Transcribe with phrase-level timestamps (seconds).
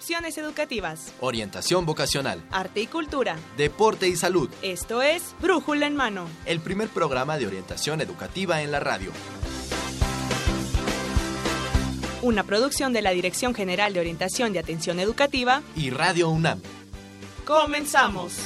[0.00, 4.48] opciones educativas, orientación vocacional, arte y cultura, deporte y salud.
[4.62, 9.12] Esto es Brújula en Mano, el primer programa de orientación educativa en la radio.
[12.22, 16.62] Una producción de la Dirección General de Orientación de Atención Educativa y Radio UNAM.
[17.44, 18.38] Comenzamos.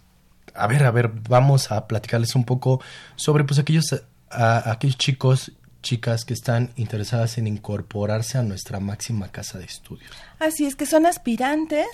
[0.53, 2.79] a ver, a ver, vamos a platicarles un poco
[3.15, 3.99] sobre pues aquellos
[4.29, 10.11] aquellos chicos, chicas que están interesadas en incorporarse a nuestra máxima casa de estudios.
[10.39, 11.85] Así es que son aspirantes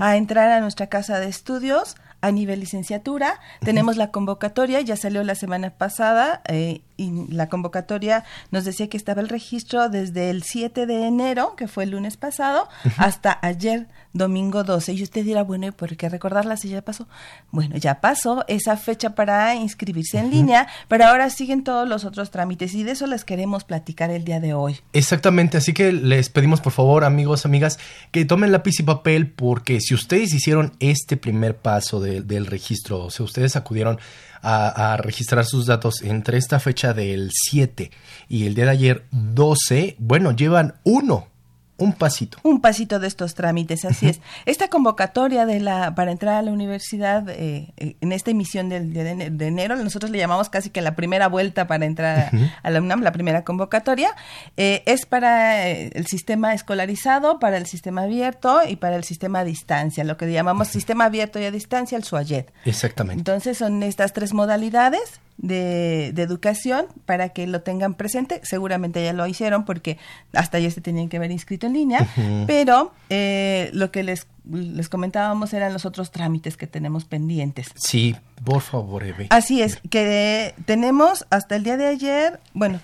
[0.00, 3.38] a entrar a nuestra casa de estudios a nivel licenciatura.
[3.60, 8.96] Tenemos la convocatoria, ya salió la semana pasada eh, y la convocatoria nos decía que
[8.96, 13.88] estaba el registro desde el 7 de enero, que fue el lunes pasado, hasta ayer,
[14.12, 14.92] domingo 12.
[14.92, 17.08] Y usted dirá, bueno, ¿y por qué recordarla si ya pasó?
[17.50, 22.30] Bueno, ya pasó esa fecha para inscribirse en línea, pero ahora siguen todos los otros
[22.30, 24.80] trámites y de eso les queremos platicar el día de hoy.
[24.92, 27.78] Exactamente, así que les pedimos por favor, amigos, amigas,
[28.10, 33.10] que tomen lápiz y papel porque si ustedes hicieron este primer paso del registro, o
[33.10, 33.98] sea, ustedes acudieron
[34.44, 37.90] a, registrar sus datos entre esta fecha del 7
[38.28, 41.28] y el día de ayer 12, bueno, llevan uno
[41.76, 42.38] un pasito.
[42.44, 44.20] Un pasito de estos trámites, así es.
[44.46, 48.92] Esta convocatoria de la para entrar a la universidad eh, eh, en esta emisión del,
[48.92, 52.30] de, de, enero, nosotros le llamamos casi que la primera vuelta para entrar
[52.62, 54.14] a la UNAM, la primera convocatoria,
[54.56, 59.44] eh, es para el sistema escolarizado, para el sistema abierto y para el sistema a
[59.44, 62.46] distancia, lo que llamamos sistema abierto y a distancia, el SUAYED.
[62.64, 63.18] Exactamente.
[63.18, 68.40] Entonces son estas tres modalidades de, educación para que lo tengan presente.
[68.44, 69.98] Seguramente ya lo hicieron porque
[70.32, 72.06] hasta ya se tenían que haber inscrito en línea,
[72.46, 77.68] pero eh, lo que les, les comentábamos eran los otros trámites que tenemos pendientes.
[77.74, 79.26] Sí, por favor, Eve.
[79.30, 82.80] Así es, que tenemos hasta el día de ayer, bueno,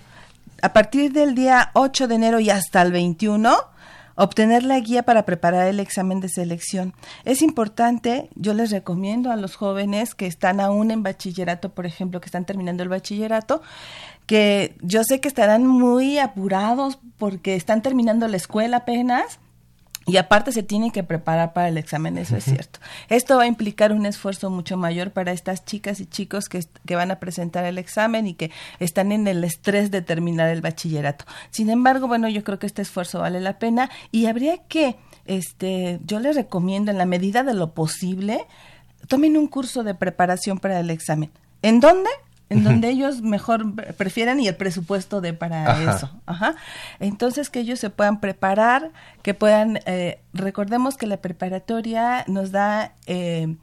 [0.61, 3.55] a partir del día 8 de enero y hasta el 21,
[4.15, 6.93] obtener la guía para preparar el examen de selección.
[7.25, 12.21] Es importante, yo les recomiendo a los jóvenes que están aún en bachillerato, por ejemplo,
[12.21, 13.61] que están terminando el bachillerato,
[14.25, 19.39] que yo sé que estarán muy apurados porque están terminando la escuela apenas
[20.07, 22.79] y aparte se tiene que preparar para el examen, eso es cierto.
[23.09, 26.95] Esto va a implicar un esfuerzo mucho mayor para estas chicas y chicos que, que,
[26.95, 31.25] van a presentar el examen y que están en el estrés de terminar el bachillerato.
[31.51, 35.99] Sin embargo, bueno, yo creo que este esfuerzo vale la pena y habría que este,
[36.03, 38.47] yo les recomiendo en la medida de lo posible,
[39.07, 41.29] tomen un curso de preparación para el examen.
[41.61, 42.09] ¿En dónde?
[42.51, 46.11] En donde ellos mejor prefieran y el presupuesto de para eso.
[46.25, 46.55] Ajá.
[46.99, 48.91] Entonces que ellos se puedan preparar,
[49.23, 53.55] que puedan, eh, recordemos que la preparatoria nos da eh,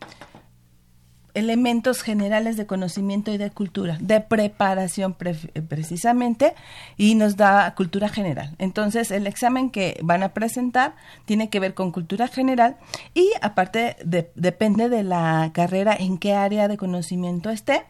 [1.34, 6.54] elementos generales de conocimiento y de cultura, de preparación precisamente,
[6.96, 8.54] y nos da cultura general.
[8.58, 10.94] Entonces, el examen que van a presentar
[11.26, 12.76] tiene que ver con cultura general
[13.14, 13.96] y aparte
[14.34, 17.84] depende de la carrera en qué área de conocimiento esté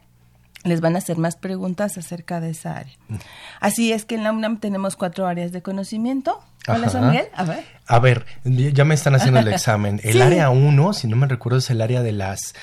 [0.65, 2.95] les van a hacer más preguntas acerca de esa área.
[3.09, 3.17] Mm.
[3.61, 6.41] Así es que en la UNAM tenemos cuatro áreas de conocimiento.
[6.67, 7.29] ¿Cuáles son, Miguel?
[7.35, 7.65] A ver.
[7.87, 10.01] A ver, ya me están haciendo el examen.
[10.05, 12.55] El área uno, si no me recuerdo, es el área de las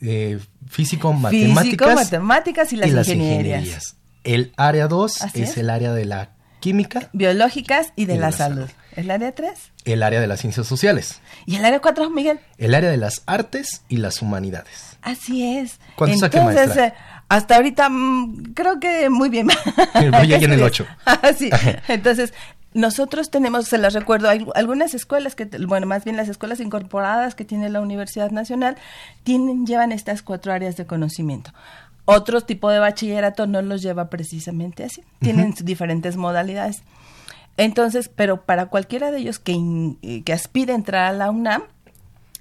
[0.00, 1.94] eh, físico, matemáticas.
[1.94, 3.96] matemáticas y las, ingenierías.
[4.24, 6.30] El área 2 es, el área de la
[6.60, 7.08] química.
[7.12, 8.68] Biológicas y de, la, salud.
[8.96, 9.52] ¿El área 3?
[9.84, 11.20] El área de las ciencias sociales.
[11.46, 12.40] ¿Y el área 4, Miguel?
[12.58, 14.96] El área de las artes y las humanidades.
[15.02, 15.78] Así es.
[15.96, 16.94] ¿Cuánto Entonces, eh,
[17.28, 19.48] hasta ahorita mm, creo que muy bien.
[20.12, 20.86] Voy en el 8.
[21.36, 21.50] sí.
[21.88, 22.32] Entonces,
[22.74, 27.34] nosotros tenemos, se las recuerdo, hay algunas escuelas que, bueno, más bien las escuelas incorporadas
[27.34, 28.76] que tiene la Universidad Nacional,
[29.22, 31.52] tienen, llevan estas cuatro áreas de conocimiento.
[32.04, 36.82] Otro tipo de bachillerato no los lleva precisamente así, tienen diferentes modalidades.
[37.56, 39.56] Entonces, pero para cualquiera de ellos que,
[40.24, 41.62] que aspire a entrar a la UNAM,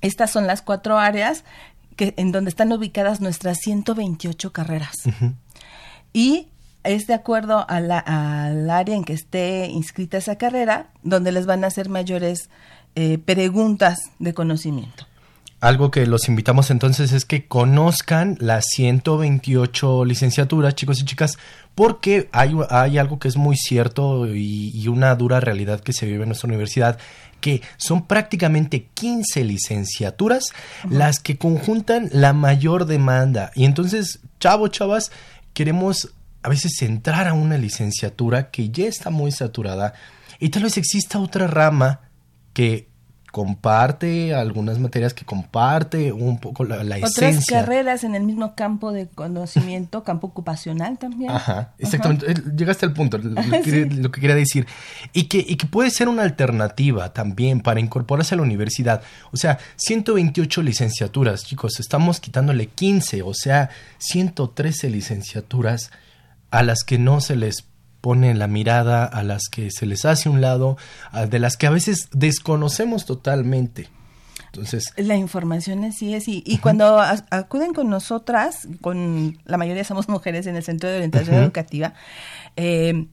[0.01, 1.45] estas son las cuatro áreas
[1.95, 4.95] que, en donde están ubicadas nuestras 128 carreras.
[6.13, 6.47] Y
[6.83, 11.45] es de acuerdo a la, al área en que esté inscrita esa carrera, donde les
[11.45, 12.49] van a hacer mayores
[12.95, 15.07] eh, preguntas de conocimiento.
[15.61, 21.39] Algo que los invitamos entonces es que conozcan las 128 licenciaturas, chicos y chicas,
[21.73, 26.05] porque hay, hay algo que es muy cierto y, y, una dura realidad que se
[26.05, 26.99] vive en nuestra universidad,
[27.43, 30.45] que son prácticamente 15 licenciaturas
[30.89, 33.51] las que conjuntan la mayor demanda.
[33.53, 35.11] Y entonces, chavo, chavas,
[35.53, 39.93] queremos a veces entrar a una licenciatura que ya está muy saturada
[40.39, 41.99] y tal vez exista otra rama
[42.53, 42.87] que
[43.33, 48.91] comparte algunas materias que comparte un poco la, la Otras carreras en el mismo campo
[48.91, 51.31] de conocimiento, campo ocupacional también.
[51.31, 52.29] Aja, exactamente.
[52.29, 53.33] Eh, llegaste al punto, lo,
[54.11, 54.67] que, quería decir.
[55.13, 59.01] Y que, y que puede ser una alternativa también para incorporarse a la universidad.
[59.31, 65.89] O sea, 128 licenciaturas, chicos, estamos quitándole 15, o sea, 113 licenciaturas
[66.51, 67.65] a las que no se les
[68.03, 70.75] pone la mirada, a las que se les hace un lado,
[71.29, 73.87] de las que a veces desconocemos totalmente.
[74.47, 80.09] Entonces, la información así es y, y cuando acuden con nosotras, con la mayoría somos
[80.09, 81.93] mujeres en el Centro de Orientación Educativa,
[82.57, 83.07] eh,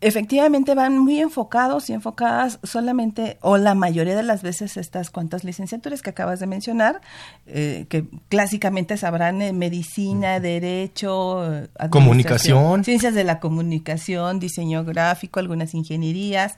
[0.00, 5.44] efectivamente van muy enfocados y enfocadas solamente, o la mayoría de las veces, estas cuantas
[5.44, 7.00] licenciaturas que acabas de mencionar,
[7.46, 15.74] eh, que clásicamente sabrán en medicina, derecho, comunicación, ciencias de la comunicación, diseño gráfico, algunas
[15.74, 16.56] ingenierías,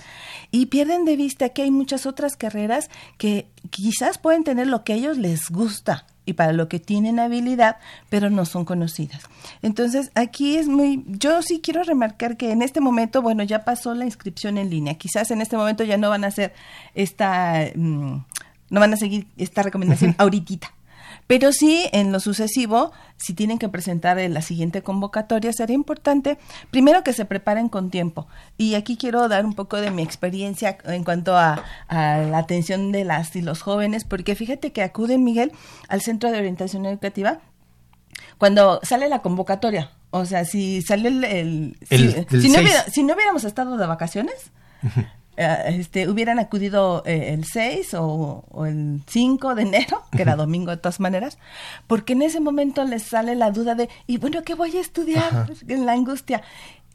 [0.50, 4.94] y pierden de vista que hay muchas otras carreras que quizás pueden tener lo que
[4.94, 7.76] a ellos les gusta y para lo que tienen habilidad,
[8.10, 9.22] pero no son conocidas.
[9.62, 13.94] Entonces, aquí es muy, yo sí quiero remarcar que en este momento, bueno, ya pasó
[13.94, 14.94] la inscripción en línea.
[14.94, 16.52] Quizás en este momento ya no van a hacer
[16.94, 18.16] esta, mm,
[18.68, 20.70] no van a seguir esta recomendación ahorita.
[21.28, 26.38] Pero sí, en lo sucesivo, si tienen que presentar la siguiente convocatoria, sería importante,
[26.70, 28.26] primero que se preparen con tiempo.
[28.56, 33.04] Y aquí quiero dar un poco de mi experiencia en cuanto a, la atención de
[33.04, 35.52] las y los jóvenes, porque fíjate que acuden, Miguel,
[35.88, 37.40] al Centro de Orientación Educativa
[38.38, 39.90] cuando sale la convocatoria.
[40.10, 41.76] O sea, si sale el...
[41.90, 44.50] si, no hubiéramos estado de vacaciones,
[44.82, 45.08] eh,
[45.38, 50.78] este, hubieran acudido eh, el 6 o, el 5 de enero, que era domingo de
[50.78, 51.38] todas maneras,
[51.86, 55.50] porque en ese momento les sale la duda de, y bueno, ¿qué voy a estudiar?
[55.68, 56.42] En la angustia.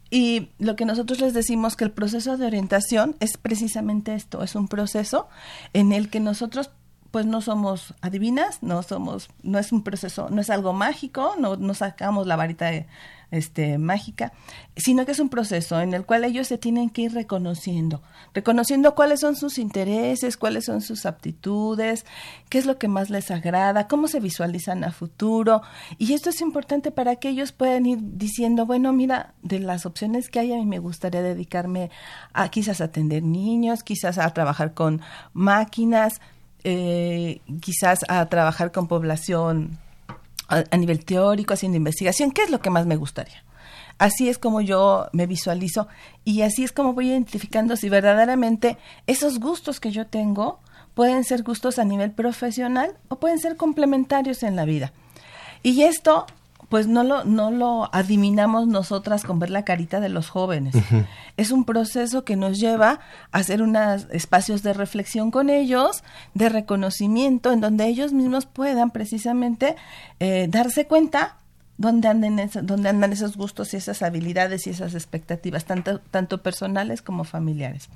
[0.10, 4.56] Y lo que nosotros les decimos que el proceso de orientación es precisamente esto, es
[4.56, 5.28] un proceso
[5.74, 6.70] en el que nosotros
[7.13, 11.58] pues no somos adivinas, no somos, no es un proceso, no es algo mágico, no,
[11.58, 12.88] no sacamos la varita de,
[13.34, 14.32] este, mágica,
[14.75, 18.93] sino que es un proceso en el cual ellos se tienen que ir reconociendo, reconociendo
[18.93, 22.05] cuáles son sus intereses, cuáles son sus aptitudes,
[22.50, 25.63] qué es lo que más les agrada, cómo se visualizan a futuro.
[25.98, 30.29] Y esto es importante para que ellos puedan ir diciendo, bueno, mira, de las opciones
[30.29, 31.89] que hay, a mí me gustaría dedicarme
[32.34, 35.01] a quizás atender niños, quizás a trabajar con
[35.34, 36.22] máquinas,
[36.63, 39.79] eh, quizás a trabajar con población
[40.48, 43.43] a, nivel teórico, haciendo investigación, ¿qué es lo que más me gustaría?
[43.98, 45.88] Así es como yo me visualizo
[46.25, 48.77] y así es como voy identificando si verdaderamente
[49.08, 50.60] esos gustos que yo tengo
[50.93, 54.93] pueden ser gustos a nivel profesional o pueden ser complementarios en la vida.
[55.62, 56.25] Y esto
[56.74, 60.74] pues no lo, no lo adivinamos nosotras con ver la carita de los jóvenes.
[61.38, 63.00] Es un proceso que nos lleva
[63.32, 66.03] a hacer unos espacios de reflexión con ellos,
[66.34, 69.75] de reconocimiento, en donde ellos mismos puedan precisamente
[70.20, 71.38] eh, darse cuenta
[71.77, 77.03] dónde andan, dónde andan esos gustos y esas habilidades y esas expectativas, tanto, tanto personales
[77.03, 77.88] como familiares.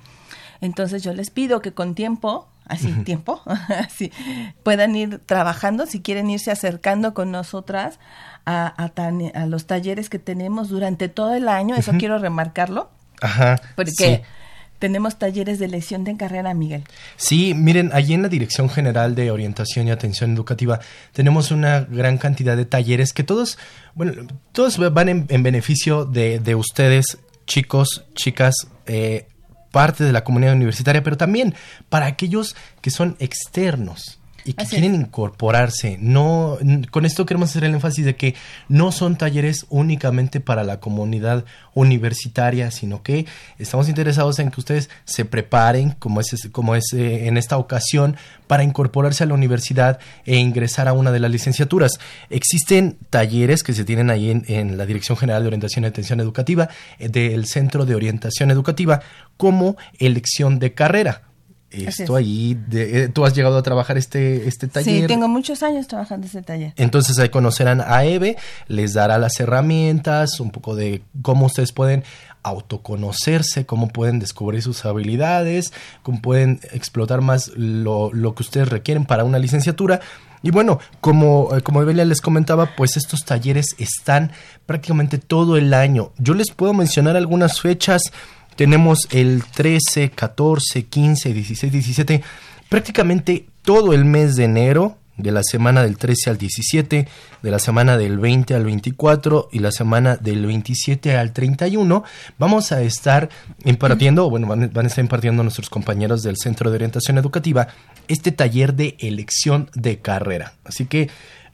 [0.61, 4.11] Entonces yo les pido que con tiempo, así tiempo, así
[4.61, 7.99] puedan ir trabajando, si quieren irse acercando con nosotras
[8.49, 12.89] a, a, los talleres que tenemos durante todo el año, eso quiero remarcarlo.
[13.21, 13.59] Ajá.
[13.75, 14.23] Porque
[14.79, 16.85] tenemos talleres de elección de carrera, Miguel.
[17.17, 20.79] Sí, miren, allí en la Dirección General de Orientación y Atención Educativa
[21.11, 23.57] tenemos una gran cantidad de talleres que todos,
[23.95, 24.13] bueno,
[24.53, 29.27] todos van en, beneficio de, de, ustedes, chicos, chicas, eh,
[29.71, 31.53] parte de la comunidad universitaria, pero también
[31.89, 35.97] para aquellos que son externos y que quieren incorporarse.
[35.99, 36.57] No,
[36.89, 38.33] con esto queremos hacer el énfasis de que
[38.69, 43.25] no son talleres únicamente para la comunidad universitaria, sino que
[43.59, 48.15] estamos interesados en que ustedes se preparen, como es, como es eh, en esta ocasión,
[48.47, 51.99] para incorporarse a la universidad e ingresar a una de las licenciaturas.
[52.29, 56.21] Existen talleres que se tienen ahí en, en la Dirección General de Orientación y Atención
[56.21, 59.01] Educativa eh, del Centro de Orientación Educativa
[59.35, 61.26] como elección de carrera
[61.85, 65.01] esto ahí, eh, tú has llegado a trabajar este, este taller.
[65.01, 66.73] Sí, tengo muchos años trabajando este taller.
[66.75, 72.03] Entonces ahí conocerán a Eve, les dará las herramientas, un poco de cómo ustedes pueden
[72.43, 79.05] autoconocerse, cómo pueden descubrir sus habilidades, cómo pueden explotar más lo, lo que ustedes requieren
[79.05, 79.99] para una licenciatura.
[80.43, 84.31] Y bueno, como, eh, como Evelia les comentaba, pues estos talleres están
[84.65, 86.11] prácticamente todo el año.
[86.17, 88.01] Yo les puedo mencionar algunas fechas
[88.57, 92.23] tenemos el 13, 14, 15, 16, 17,
[92.67, 97.07] prácticamente todo el mes de enero, de la semana del 13 al 17,
[97.41, 102.03] de la semana del 20 al 24 y la semana del 27 al 31,
[102.37, 103.29] vamos a estar
[103.63, 107.67] impartiendo, bueno, van, a estar impartiendo nuestros compañeros del Centro de Orientación Educativa
[108.07, 110.53] este taller de elección de carrera.
[110.63, 111.09] Así que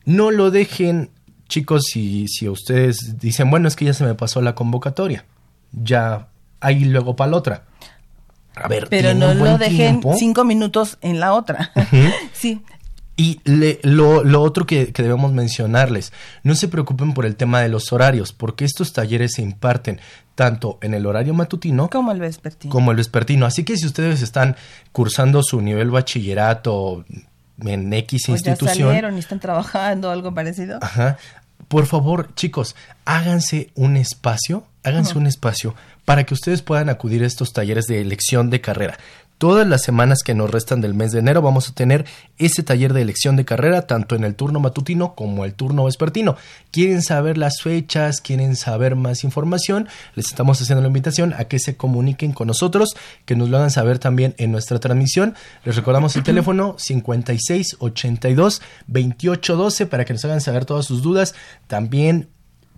[0.06, 1.10] no lo dejen,
[1.48, 5.26] chicos, si, si ustedes dicen, bueno, es que ya se me pasó la convocatoria,
[5.72, 6.28] ya
[6.64, 7.64] ahí luego para la otra.
[8.56, 11.72] A ver, pero no lo dejen cinco minutos en la otra.
[12.34, 12.62] sí.
[13.16, 17.94] Y lo, lo, otro que, debemos mencionarles, no se preocupen por el tema de los
[17.94, 20.00] horarios, porque estos talleres se imparten
[20.34, 22.72] tanto en el horario matutino como el vespertino.
[22.72, 23.46] Como el vespertino.
[23.46, 24.56] Así que si ustedes están
[24.92, 27.06] cursando su nivel bachillerato
[27.62, 28.78] en X institución.
[28.78, 30.80] Ya salieron y están trabajando algo parecido.
[30.82, 31.18] Ajá.
[31.68, 37.28] Por favor, chicos, háganse un espacio, háganse un espacio para que ustedes puedan acudir a
[37.28, 38.98] estos talleres de elección de carrera.
[39.44, 42.06] Todas las semanas que nos restan del mes de enero vamos a tener
[42.38, 46.38] ese taller de elección de carrera, tanto en el turno matutino como el turno vespertino.
[46.72, 48.22] ¿Quieren saber las fechas?
[48.22, 49.90] ¿Quieren saber más información?
[50.16, 52.96] Les estamos haciendo la invitación a que se comuniquen con nosotros,
[53.26, 55.36] que nos lo hagan saber también en nuestra transmisión.
[55.66, 61.02] Les recordamos el teléfono 56 82 28 12 para que nos hagan saber todas sus
[61.02, 61.36] dudas.
[61.68, 62.30] También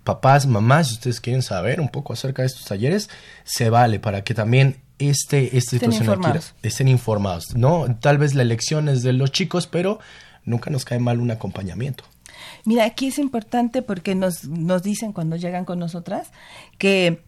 [0.02, 3.08] papás, mamás, si ustedes quieren saber un poco acerca de estos talleres,
[3.44, 6.54] se vale para que también este, esta estén informados.
[6.62, 7.54] estén informados.
[7.54, 7.96] ¿no?
[8.00, 9.98] Tal vez la elección es de los chicos, pero
[10.44, 12.04] nunca nos cae mal un acompañamiento.
[12.64, 16.30] Mira, aquí es importante porque nos, nos dicen cuando llegan con nosotras
[16.78, 17.22] que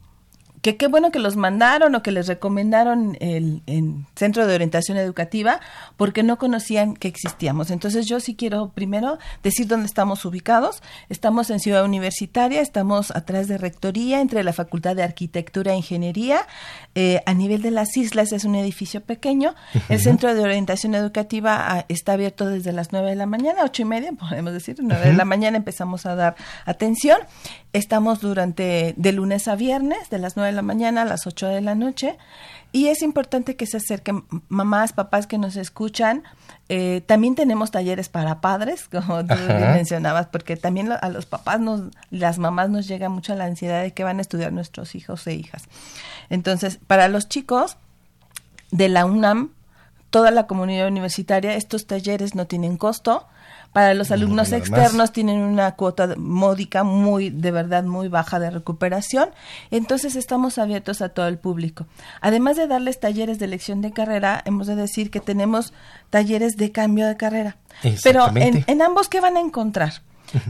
[0.62, 3.62] que qué bueno que los mandaron o que les recomendaron el,
[4.14, 5.60] centro de orientación educativa
[5.96, 7.70] porque no conocían que existíamos.
[7.70, 10.82] Entonces yo sí quiero primero decir dónde estamos ubicados.
[11.08, 16.46] Estamos en Ciudad Universitaria, estamos atrás de Rectoría, entre la Facultad de Arquitectura e Ingeniería.
[16.94, 19.54] Eh, a nivel de las islas es un edificio pequeño.
[19.88, 23.82] El centro de orientación educativa ah, está abierto desde las nueve de la mañana, ocho
[23.82, 27.18] y media, podemos decir, nueve de la mañana empezamos a dar atención.
[27.72, 31.46] Estamos durante de lunes a viernes, de las nueve de la mañana a las 8
[31.48, 32.18] de la noche.
[32.70, 36.22] Y es importante que se acerquen mamás, papás que nos escuchan.
[36.68, 41.82] Eh, también tenemos talleres para padres, como tú mencionabas, porque también a los papás, nos,
[42.10, 45.34] las mamás nos llega mucho la ansiedad de que van a estudiar nuestros hijos e
[45.34, 45.64] hijas.
[46.28, 47.76] Entonces, para los chicos
[48.70, 49.52] de la UNAM,
[50.10, 53.26] toda la comunidad universitaria, estos talleres no tienen costo
[53.72, 59.30] para los alumnos externos tienen una cuota módica muy, de verdad, muy baja de recuperación.
[59.70, 61.86] Entonces estamos abiertos a todo el público.
[62.20, 65.72] Además de darles talleres de elección de carrera, hemos de decir que tenemos
[66.10, 67.56] talleres de cambio de carrera.
[68.02, 70.02] Pero en, en ambos, ¿qué van a encontrar?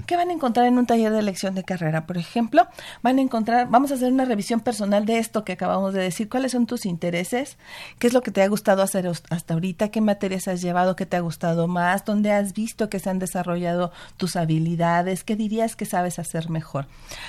[0.07, 2.07] ¿Qué van a encontrar en un taller de elección de carrera?
[2.07, 2.67] Por ejemplo,
[3.03, 6.29] van a encontrar, vamos a hacer una revisión personal de esto que acabamos de decir,
[6.29, 7.59] cuáles son tus intereses,
[7.99, 11.07] qué es lo que te ha gustado hacer hasta ahorita, qué materias has llevado, qué
[11.07, 15.77] te ha gustado más, dónde has visto que se han desarrollado tus habilidades, qué dirías
[15.77, 16.87] que sabes hacer mejor.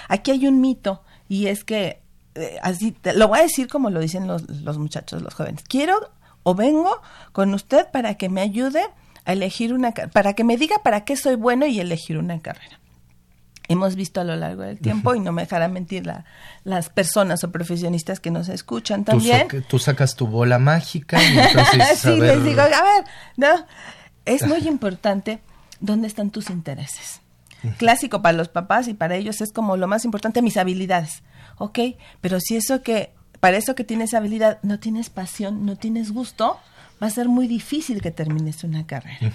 [0.07, 2.01] Aquí hay un mito y es que
[2.35, 5.63] eh, así te, lo voy a decir como lo dicen los, los muchachos, los jóvenes.
[5.67, 6.11] Quiero
[6.43, 7.01] o vengo
[7.31, 8.81] con usted para que me ayude
[9.29, 12.79] a elegir una para que me diga para qué soy bueno y elegir una carrera.
[13.67, 16.25] Hemos visto a lo largo del tiempo, y no me dejará mentir la,
[16.63, 19.47] las personas o profesionistas que nos escuchan también.
[19.47, 21.99] Tú, tú sacas tu bola mágica y entonces.
[21.99, 23.03] sí, les digo, a ver,
[23.37, 23.67] no,
[24.25, 25.39] es muy importante
[25.79, 27.21] dónde están tus intereses.
[27.77, 31.23] Clásico para los papás y para ellos es como lo más importante, mis habilidades.
[31.57, 31.79] Ok,
[32.21, 36.57] pero si eso que, para eso que tienes habilidad, no tienes pasión, no tienes gusto,
[37.01, 39.31] va a ser muy difícil que termines una carrera.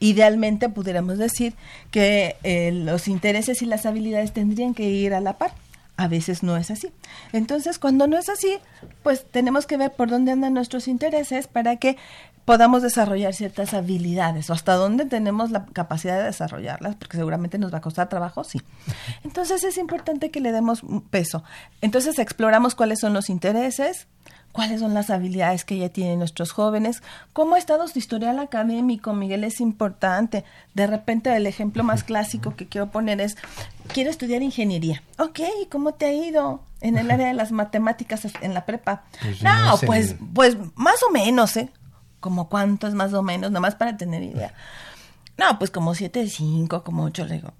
[0.00, 1.54] Idealmente pudiéramos decir
[1.90, 5.52] que eh, los intereses y las habilidades tendrían que ir a la par.
[5.96, 6.90] A veces no es así.
[7.32, 8.58] Entonces, cuando no es así,
[9.04, 11.96] pues tenemos que ver por dónde andan nuestros intereses para que
[12.44, 17.72] podamos desarrollar ciertas habilidades o hasta dónde tenemos la capacidad de desarrollarlas, porque seguramente nos
[17.72, 18.60] va a costar trabajo, sí.
[19.22, 21.42] Entonces es importante que le demos peso.
[21.80, 24.08] Entonces exploramos cuáles son los intereses,
[24.54, 29.12] cuáles son las habilidades que ya tienen nuestros jóvenes, cómo ha estado su historial académico,
[29.12, 30.44] Miguel, es importante.
[30.74, 33.36] De repente el ejemplo más clásico que quiero poner es,
[33.92, 35.02] quiero estudiar ingeniería.
[35.18, 35.40] Ok,
[35.72, 39.02] ¿cómo te ha ido en el área de las matemáticas en la prepa?
[39.20, 41.68] Pues no, no pues, pues más o menos, ¿eh?
[42.20, 44.54] Como cuánto es más o menos, nomás para tener idea.
[45.36, 47.52] No, pues como siete, cinco, como ocho, le digo.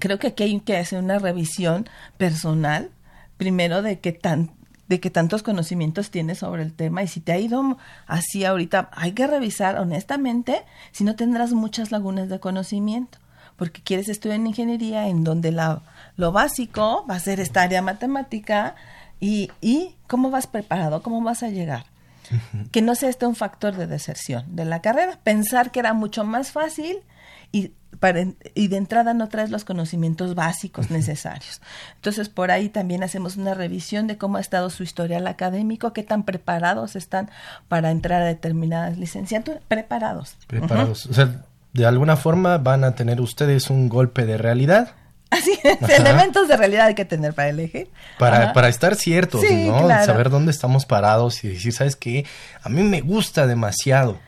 [0.00, 2.90] Creo que aquí hay que hacer una revisión personal,
[3.36, 4.58] primero de qué tan
[4.90, 7.78] de que tantos conocimientos tienes sobre el tema y si te ha ido
[8.08, 13.18] así ahorita, hay que revisar honestamente si no tendrás muchas lagunas de conocimiento,
[13.54, 15.82] porque quieres estudiar en ingeniería en donde la,
[16.16, 18.74] lo básico va a ser esta área matemática
[19.20, 21.86] y, y cómo vas preparado, cómo vas a llegar.
[22.72, 26.24] Que no sea este un factor de deserción de la carrera, pensar que era mucho
[26.24, 26.98] más fácil
[27.52, 31.60] y para, y de entrada no traes los conocimientos básicos necesarios.
[31.96, 36.02] Entonces, por ahí también hacemos una revisión de cómo ha estado su historial académico, qué
[36.02, 37.30] tan preparados están
[37.68, 39.62] para entrar a determinadas licenciaturas.
[39.68, 40.36] Preparados.
[40.46, 41.06] Preparados.
[41.06, 44.94] O sea, de alguna forma van a tener ustedes un golpe de realidad.
[45.30, 47.88] Así es, elementos de realidad hay que tener para elegir.
[48.18, 49.88] Para, para estar ciertos, ¿no?
[50.04, 52.26] Saber dónde estamos parados y decir, ¿sabes qué?
[52.62, 54.18] A mí me gusta demasiado,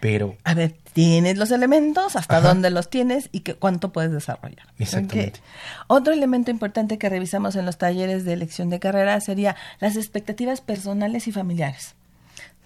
[0.00, 0.36] pero...
[0.44, 4.66] A ver, tienes los elementos, hasta dónde los tienes y que, cuánto puedes desarrollar.
[4.78, 5.40] Exactamente.
[5.86, 10.60] Otro elemento importante que revisamos en los talleres de elección de carrera sería las expectativas
[10.60, 11.94] personales y familiares.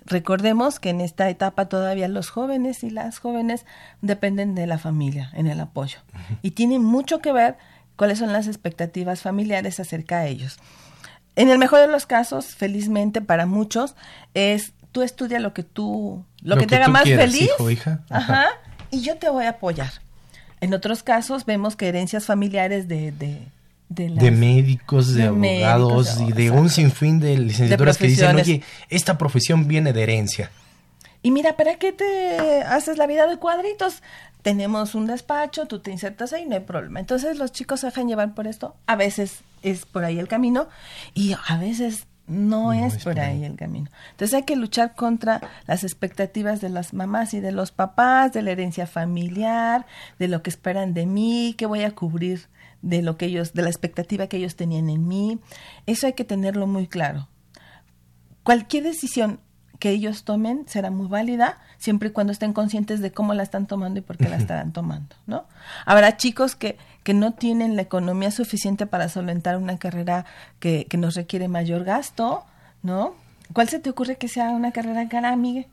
[0.07, 3.65] Recordemos que en esta etapa todavía los jóvenes y las jóvenes
[4.03, 5.99] dependen de la familia en el apoyo
[6.43, 7.57] y tiene mucho que ver
[7.97, 10.59] cuáles son las expectativas familiares acerca de ellos.
[11.37, 13.97] En el mejor de los casos, felizmente para muchos,
[14.35, 17.51] es tú estudia lo que tú, lo, que, te haga más feliz.
[18.09, 18.47] Ajá.
[18.93, 19.91] Y yo te voy a apoyar.
[20.61, 23.41] En otros casos vemos que herencias familiares de, de,
[23.89, 29.67] de, médicos, de, abogados y de un sinfín de licenciaturas que dicen, oye, esta profesión
[29.67, 30.53] viene de herencia.
[31.23, 34.01] Y mira, ¿para qué te haces la vida de cuadritos?
[34.43, 37.01] Tenemos un despacho, tú te insertas ahí, no hay problema.
[37.01, 38.77] Entonces los chicos se dejan llevar por esto.
[38.87, 40.69] A veces es por ahí el camino
[41.15, 43.91] y a veces no, es, por ahí el camino.
[44.13, 48.43] Entonces hay que luchar contra las expectativas de las mamás y de los papás, de
[48.43, 49.85] la herencia familiar,
[50.19, 52.49] de lo que esperan de mí, que voy a cubrir
[52.81, 55.39] de lo que ellos, de la expectativa que ellos tenían en mí.
[55.87, 57.29] Eso hay que tenerlo muy claro.
[58.43, 59.41] Cualquier decisión
[59.79, 63.67] que ellos tomen será muy válida siempre y cuando estén conscientes de cómo la están
[63.67, 65.47] tomando y por qué la estarán tomando, ¿no?
[65.85, 70.25] Habrá chicos que, que no tienen la economía suficiente para solventar una carrera
[70.59, 72.45] que, que nos requiere mayor gasto,
[72.83, 73.15] ¿no?
[73.53, 75.67] ¿Cuál se te ocurre que sea una carrera cara, Miguel?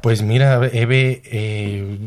[0.00, 1.98] Pues mira, Eve, eh,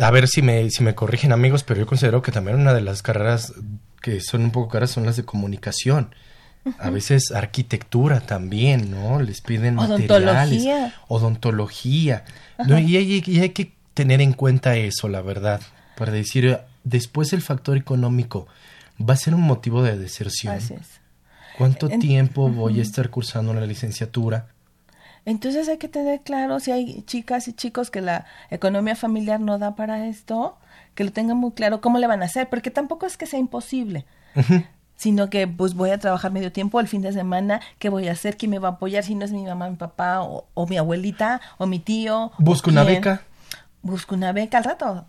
[0.00, 2.80] a ver si me, si me corrigen amigos, pero yo considero que también una de
[2.80, 3.52] las carreras
[4.00, 6.14] que son un poco caras son las de comunicación.
[6.80, 9.20] A veces arquitectura también, ¿no?
[9.20, 10.66] Les piden materiales.
[11.06, 12.24] Odontología.
[12.66, 12.76] ¿no?
[12.78, 15.60] Y, hay, y hay que tener en cuenta eso, la verdad,
[15.96, 18.46] para decir, después el factor económico
[18.98, 20.54] va a ser un motivo de deserción.
[20.54, 21.00] Así es.
[21.58, 24.48] ¿Cuánto tiempo voy a estar cursando la licenciatura?
[25.24, 29.58] Entonces hay que tener claro si hay chicas y chicos que la economía familiar no
[29.58, 30.56] da para esto,
[30.94, 33.40] que lo tengan muy claro cómo le van a hacer, porque tampoco es que sea
[33.40, 34.06] imposible
[34.96, 38.12] sino que pues voy a trabajar medio tiempo el fin de semana, ¿qué voy a
[38.12, 38.36] hacer?
[38.36, 41.40] ¿Quién me va a apoyar si no es mi mamá, mi papá o, mi abuelita
[41.58, 42.32] o mi tío?
[42.38, 43.22] ¿Busco una beca?
[43.82, 45.06] Busco una beca al rato.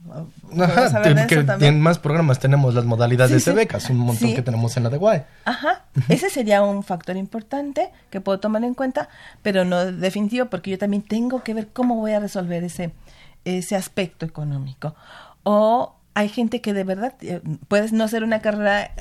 [0.59, 4.83] Ajá, que en más programas tenemos las modalidades de becas, un montón que tenemos en
[4.83, 5.23] la de Guay.
[5.45, 9.09] Ajá, ese sería un factor importante que puedo tomar en cuenta,
[9.41, 12.93] pero no definitivo porque yo también tengo que ver cómo voy a resolver ese,
[13.45, 14.95] ese aspecto económico.
[15.43, 18.91] O hay gente que de verdad eh, puedes no hacer una carrera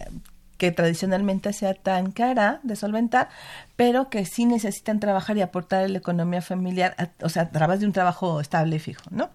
[0.59, 3.29] que tradicionalmente sea tan cara de solventar,
[3.77, 7.81] pero que sí necesitan trabajar y aportar a la economía familiar, o sea, a través
[7.81, 9.31] de un trabajo estable y fijo, ¿no?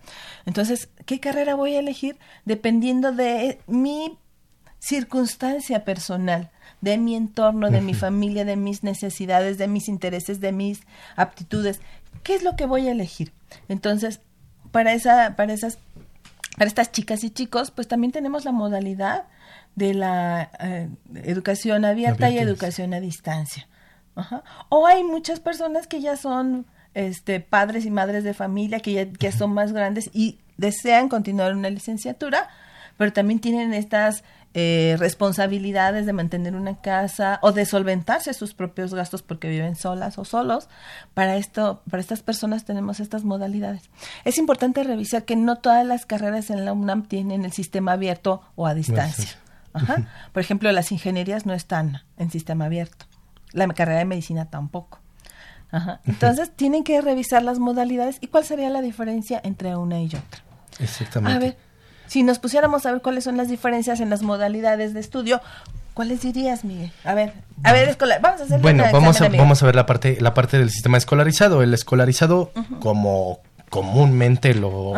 [0.45, 2.17] Entonces, ¿qué carrera voy a elegir?
[2.45, 4.17] Dependiendo de mi
[4.79, 6.49] circunstancia personal,
[6.81, 10.81] de mi entorno, de mi familia, de mis necesidades, de mis intereses, de mis
[11.15, 11.79] aptitudes.
[12.23, 13.31] ¿Qué es lo que voy a elegir?
[13.69, 14.21] Entonces,
[14.71, 15.77] para esa, para esas,
[16.57, 19.25] para estas chicas y chicos, pues también tenemos la modalidad
[19.75, 20.89] de la eh,
[21.23, 23.67] educación abierta y educación a distancia.
[24.69, 29.12] O hay muchas personas que ya son este, padres y madres de familia, que ya,
[29.12, 32.49] que son más grandes y desean continuar una licenciatura,
[32.97, 38.93] pero también tienen estas eh, responsabilidades de mantener una casa o de solventarse sus propios
[38.93, 40.67] gastos porque viven solas o solos.
[41.13, 43.89] Para esto, para estas personas tenemos estas modalidades.
[44.25, 48.41] Es importante revisar que no todas las carreras en la UNAM tienen el sistema abierto
[48.55, 49.29] o a distancia.
[49.73, 50.07] Ajá.
[50.34, 53.05] Por ejemplo, las ingenierías no están en sistema abierto.
[53.53, 54.99] La carrera de medicina tampoco.
[55.71, 56.01] Ajá.
[56.05, 60.41] Entonces, tienen que revisar las modalidades y cuál sería la diferencia entre una y otra.
[60.79, 61.38] Exactamente.
[61.38, 61.57] A ver,
[62.07, 65.41] si nos pusiéramos a ver cuáles son las diferencias en las modalidades de estudio,
[65.93, 66.91] ¿cuáles dirías, Miguel?
[67.03, 69.86] A ver, a ver, escolar, vamos a hacer Bueno, vamos a, vamos a ver la
[69.86, 71.62] parte la parte del sistema escolarizado.
[71.62, 73.39] El escolarizado como
[73.71, 74.93] comúnmente lo,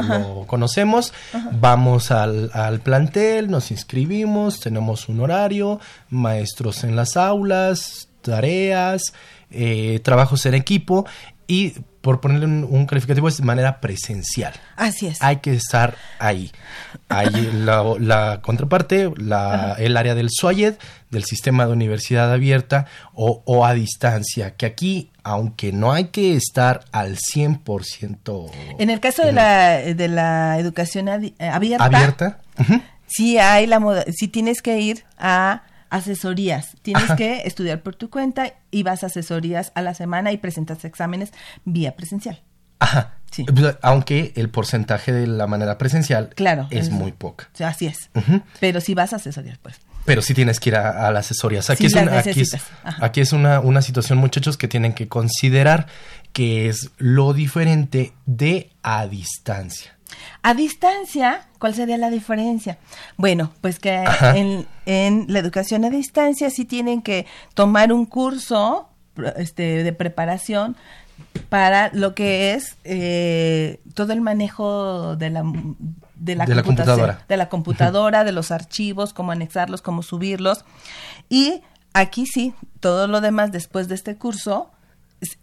[0.48, 1.14] conocemos,
[1.52, 9.14] vamos al, al, plantel, nos inscribimos, tenemos un horario, maestros en las aulas, tareas,
[9.52, 11.06] eh, trabajos en equipo
[11.48, 14.54] y por ponerle un, calificativo es de manera presencial.
[14.76, 15.22] Así es.
[15.22, 16.52] Hay que estar ahí.
[17.08, 20.76] Hay la, contraparte, la, el área del SUAYED,
[21.12, 26.84] del sistema de universidad abierta o, a distancia, que aquí, aunque no hay que estar
[26.92, 28.52] al 100%...
[28.80, 32.40] En el caso de, la, de la educación eh, abierta, abierta
[33.14, 36.76] sí, hay la, sí tienes que ir a asesorías.
[36.82, 40.84] Tienes que estudiar por tu cuenta y vas a asesorías a la semana y presentas
[40.86, 41.32] exámenes
[41.66, 42.42] vía presencial.
[42.80, 43.14] Ajá.
[43.32, 43.44] Sí.
[43.44, 47.50] Pues, aunque el porcentaje de la manera presencial claro, es, muy poca.
[47.60, 48.10] Así es.
[48.60, 49.80] Pero si vas a asesorías, pues.
[50.06, 51.70] Pero sí tienes que ir a, las asesorías.
[51.70, 55.88] Aquí es, una, aquí es, aquí es una, una situación, muchachos, que tienen que considerar
[56.34, 59.93] que es lo diferente de a distancia.
[60.42, 62.78] A distancia, ¿cuál sería la diferencia?
[63.18, 64.04] Bueno, pues que
[64.86, 68.90] en, la educación a distancia sí tienen que tomar un curso
[69.38, 70.76] este, de preparación
[71.50, 75.44] para lo que es eh, todo el manejo de la
[76.24, 80.64] de la, computadora, de la computadora, de los archivos, cómo anexarlos, cómo subirlos.
[81.28, 81.62] Y
[81.94, 84.72] aquí sí, todo lo demás después de este curso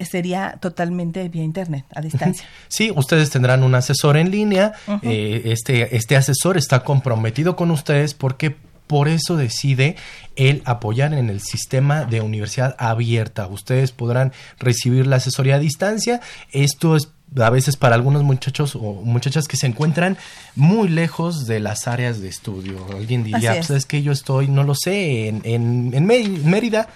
[0.00, 2.46] sería totalmente vía internet, a distancia.
[2.68, 4.72] Sí, ustedes tendrán un asesor en línea.
[5.02, 9.94] Eh, este, este asesor está comprometido con ustedes porque por eso decide
[10.34, 13.46] el apoyar en el sistema de universidad abierta.
[13.46, 16.20] Ustedes podrán recibir la asesoría a distancia.
[16.50, 20.16] Esto es a veces para algunos muchachos o muchachas que se encuentran
[20.56, 22.84] muy lejos de las áreas de estudio.
[22.92, 26.06] Alguien diría, pues es que yo estoy, no lo sé, en, en, en
[26.50, 26.88] Mérida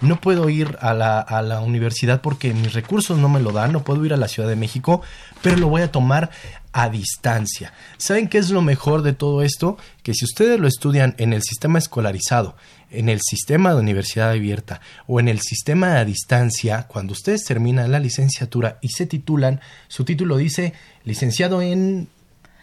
[0.00, 3.72] no puedo ir a la, a la universidad porque mis recursos no me lo dan,
[3.72, 5.02] no puedo ir a la Ciudad de México,
[5.42, 6.30] pero lo voy a tomar
[6.72, 7.72] a distancia.
[7.96, 9.78] ¿Saben qué es lo mejor de todo esto?
[10.02, 12.54] Que si ustedes lo estudian en el sistema escolarizado,
[12.90, 17.92] en el sistema de universidad abierta o en el sistema a distancia, cuando ustedes terminan
[17.92, 22.08] la licenciatura y se titulan, su título dice licenciado en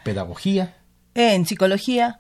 [0.04, 0.76] pedagogía,
[1.16, 2.20] en psicología,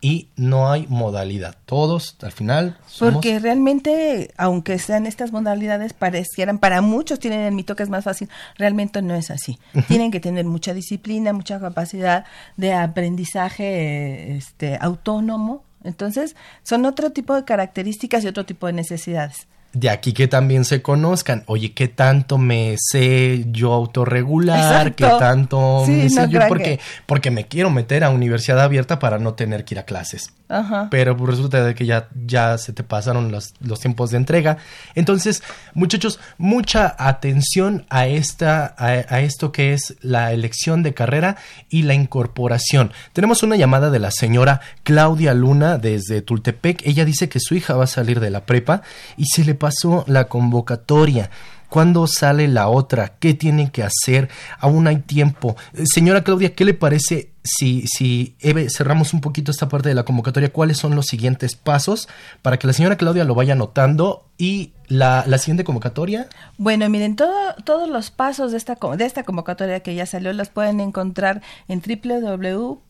[0.00, 1.56] y no hay modalidad.
[1.66, 2.78] Todos al final.
[2.98, 8.04] Porque realmente, aunque sean estas modalidades, parecieran, para muchos tienen el mito que es más
[8.04, 9.58] fácil, realmente no es así.
[9.88, 12.24] Tienen que tener mucha disciplina, mucha capacidad
[12.56, 15.64] de aprendizaje este, autónomo.
[15.84, 20.64] Entonces, son otro tipo de características y otro tipo de necesidades de aquí que también
[20.64, 21.44] se conozcan.
[21.46, 24.94] Oye, ¿qué tanto me sé yo autorregular?
[24.94, 26.40] ¿Qué tanto me sé yo?
[26.48, 30.32] Porque, porque me quiero meter a universidad abierta para no tener que ir a clases.
[30.48, 30.88] Ajá.
[30.90, 34.56] Pero pues resulta de que ya, ya se te pasaron los, los tiempos de entrega.
[34.96, 41.36] Entonces, muchachos, mucha atención a, esta, a, a esto que es la elección de carrera
[41.68, 42.92] y la incorporación.
[43.12, 46.84] Tenemos una llamada de la señora Claudia Luna desde Tultepec.
[46.84, 48.82] Ella dice que su hija va a salir de la prepa
[49.16, 51.30] y se le pasó la convocatoria.
[51.68, 53.12] ¿Cuándo sale la otra?
[53.20, 54.28] ¿Qué tienen que hacer?
[54.58, 55.54] Aún hay tiempo.
[55.72, 59.94] Eh, señora Claudia, ¿qué le parece si, si Eve, cerramos un poquito esta parte de
[59.94, 60.52] la convocatoria?
[60.52, 62.08] ¿Cuáles son los siguientes pasos
[62.42, 66.28] para que la señora Claudia lo vaya anotando y la, la siguiente convocatoria?
[66.58, 70.48] Bueno, miren, todo, todos los pasos de esta, de esta convocatoria que ya salió los
[70.48, 72.80] pueden encontrar en www.dgae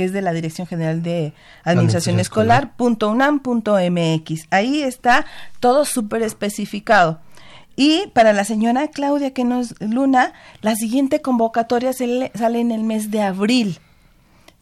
[0.00, 4.46] que es de la Dirección General de Administración Escolar, .unam.mx.
[4.48, 5.26] Ahí está
[5.60, 7.20] todo súper especificado.
[7.76, 10.32] Y para la señora Claudia que nos Luna,
[10.62, 13.78] la siguiente convocatoria se sale en el mes de abril.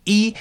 [0.04, 0.34] Y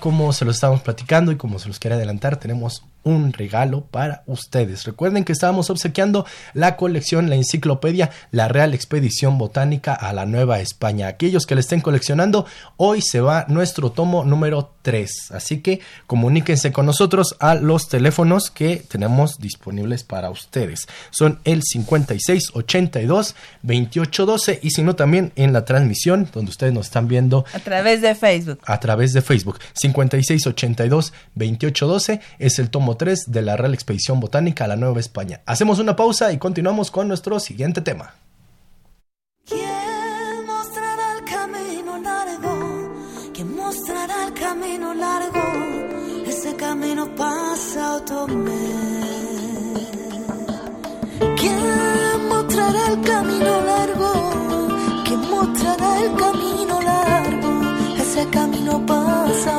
[0.00, 4.22] como se lo estábamos platicando y como se los quiere adelantar, tenemos un regalo para
[4.26, 4.84] ustedes.
[4.84, 10.60] Recuerden que estábamos obsequiando la colección, la enciclopedia, la Real Expedición Botánica a la Nueva
[10.60, 11.08] España.
[11.08, 15.30] Aquellos que le estén coleccionando, hoy se va nuestro tomo número 3.
[15.30, 20.86] Así que comuníquense con nosotros a los teléfonos que tenemos disponibles para ustedes.
[21.10, 27.08] Son el 5682 2812 y si no también en la transmisión donde ustedes nos están
[27.08, 28.60] viendo a través de Facebook.
[28.64, 29.58] A través de Facebook.
[29.74, 35.40] 5682 2812 es el tomo 3 de la Real Expedición Botánica a la Nueva España.
[35.46, 38.14] Hacemos una pausa y continuamos con nuestro siguiente tema.
[52.52, 54.12] Mostrará el camino largo?
[55.06, 57.50] ¿Quién mostrará el camino largo?
[57.96, 59.51] Ese camino pasa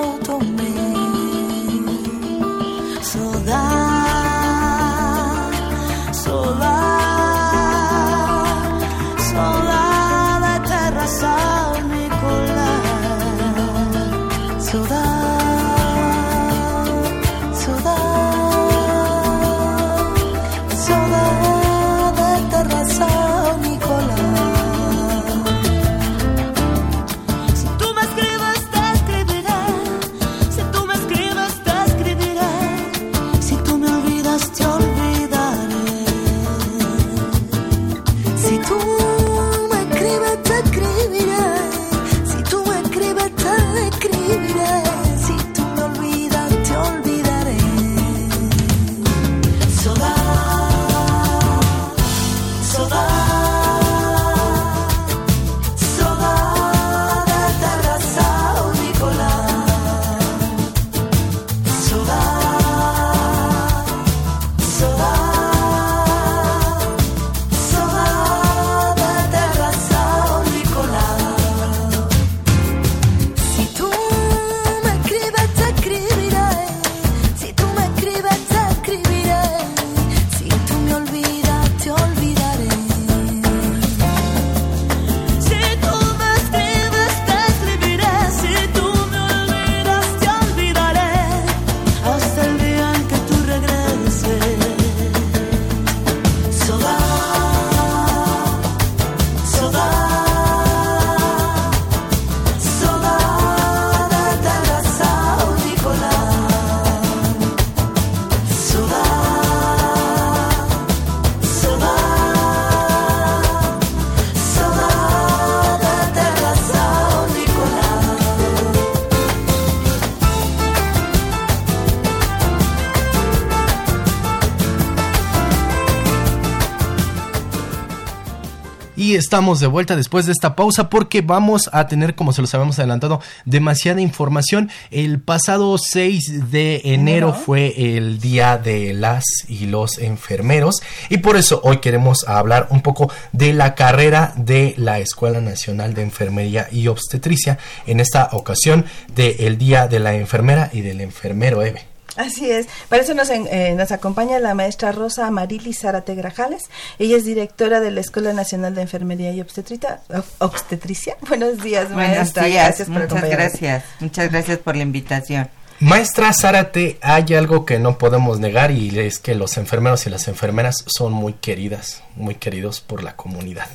[129.13, 132.51] Y estamos de vuelta después de esta pausa porque vamos a tener, como se los
[132.55, 134.71] habíamos adelantado, demasiada información.
[134.89, 137.33] El pasado 6 de enero Enero.
[137.35, 142.81] fue el día de las y los enfermeros y por eso hoy queremos hablar un
[142.81, 147.59] poco de la carrera de la Escuela Nacional de Enfermería y Obstetricia.
[147.85, 151.92] En esta ocasión del día de la enfermera y del enfermero Eve.
[152.15, 152.67] Así es.
[152.89, 156.63] Para eso nos, en- eh, nos acompaña la maestra Rosa Amarili Zárate Grajales.
[156.99, 161.17] Ella es directora de la Escuela Nacional de Enfermería y Obstetrita, ob- Obstetricia.
[161.27, 162.45] Buenos días, Buenos maestra.
[162.45, 165.49] días, Gracias por muchas gracias, muchas gracias por la invitación.
[165.79, 170.27] Maestra Zárate, hay algo que no podemos negar y es que los enfermeros y las
[170.27, 173.67] enfermeras son muy queridas, muy queridos por la comunidad.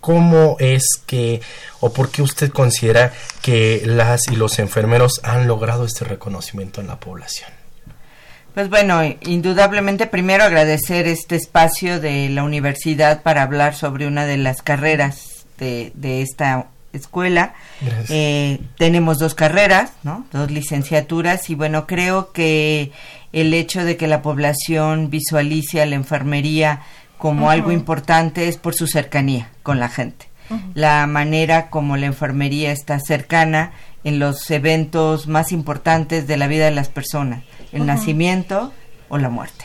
[0.00, 1.40] ¿Cómo es que
[1.80, 6.86] o por qué usted considera que las y los enfermeros han logrado este reconocimiento en
[6.86, 7.50] la población?
[8.56, 14.38] Pues bueno, indudablemente primero agradecer este espacio de la universidad para hablar sobre una de
[14.38, 17.52] las carreras de, de esta escuela.
[17.82, 18.08] Gracias.
[18.08, 20.24] Eh, tenemos dos carreras, ¿no?
[20.32, 22.92] Dos licenciaturas y bueno, creo que
[23.34, 26.80] el hecho de que la población visualice a la enfermería
[27.18, 30.30] como algo importante es por su cercanía con la gente.
[30.72, 33.72] La manera como la enfermería está cercana
[34.06, 37.42] en los eventos más importantes de la vida de las personas,
[37.72, 38.72] el nacimiento
[39.08, 39.64] o la muerte.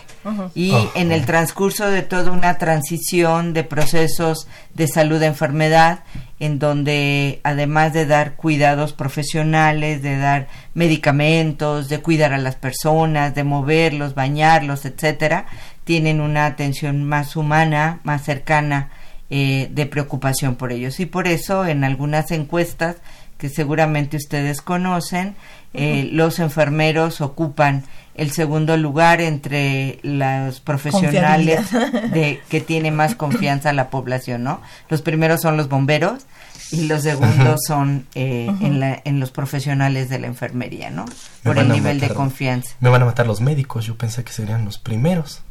[0.55, 5.99] Y en el transcurso de toda una transición de procesos de salud-enfermedad,
[6.39, 13.35] en donde además de dar cuidados profesionales, de dar medicamentos, de cuidar a las personas,
[13.35, 15.45] de moverlos, bañarlos, etcétera,
[15.83, 18.89] tienen una atención más humana, más cercana,
[19.33, 20.99] eh, de preocupación por ellos.
[20.99, 22.97] Y por eso en algunas encuestas
[23.41, 25.35] que seguramente ustedes conocen,
[25.73, 33.73] eh, los enfermeros ocupan el segundo lugar entre los profesionales de que tiene más confianza
[33.73, 34.61] la población, ¿no?
[34.89, 36.27] Los primeros son los bomberos
[36.71, 41.05] y los segundos son eh, en, la- en los profesionales de la enfermería, ¿no?
[41.43, 42.75] Por el nivel de confianza.
[42.79, 45.41] Me van a matar los médicos, yo pensé que serían los primeros.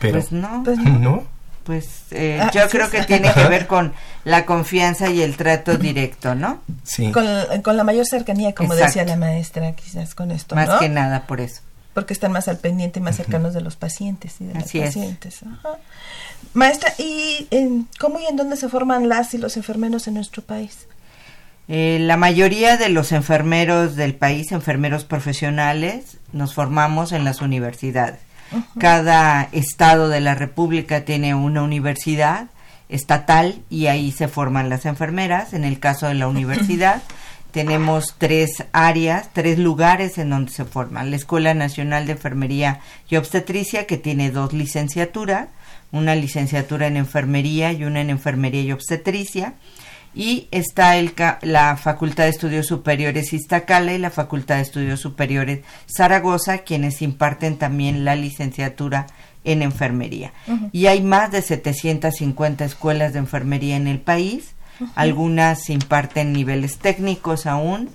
[0.00, 1.24] Pero Pues no, Pues no.
[1.68, 2.92] Pues eh, Ah, yo sí, creo sí.
[2.96, 3.92] que tiene que ver con
[4.24, 6.62] la confianza y el trato directo, ¿no?
[6.82, 7.12] Sí.
[7.12, 7.26] Con,
[7.62, 8.98] con la mayor cercanía, como Exacto.
[9.00, 10.78] decía la maestra, quizás con esto, Más ¿no?
[10.78, 11.60] que nada por eso.
[11.92, 14.78] Porque están más al pendiente y más cercanos de los pacientes y de las Así
[14.80, 14.86] es.
[14.86, 15.40] pacientes.
[15.42, 15.76] Ajá.
[16.54, 20.40] Maestra, ¿y en, cómo y en dónde se forman las y los enfermeros en nuestro
[20.42, 20.86] país?
[21.68, 28.20] Eh, la mayoría de los enfermeros del país, enfermeros profesionales, nos formamos en las universidades.
[28.78, 32.46] Cada estado de la República tiene una universidad
[32.88, 35.52] estatal y ahí se forman las enfermeras.
[35.52, 37.02] En el caso de la universidad,
[37.50, 41.10] tenemos tres áreas, tres lugares en donde se forman.
[41.10, 45.48] La Escuela Nacional de Enfermería y Obstetricia, que tiene dos licenciaturas,
[45.90, 49.54] una licenciatura en enfermería y una en enfermería y obstetricia.
[50.14, 55.60] Y está el la Facultad de Estudios Superiores Iztacala y la Facultad de Estudios Superiores
[55.86, 59.06] Zaragoza, quienes imparten también la licenciatura
[59.44, 60.32] en enfermería.
[60.72, 64.54] Y hay más de 750 escuelas de enfermería en el país.
[64.94, 67.90] Algunas imparten niveles técnicos aún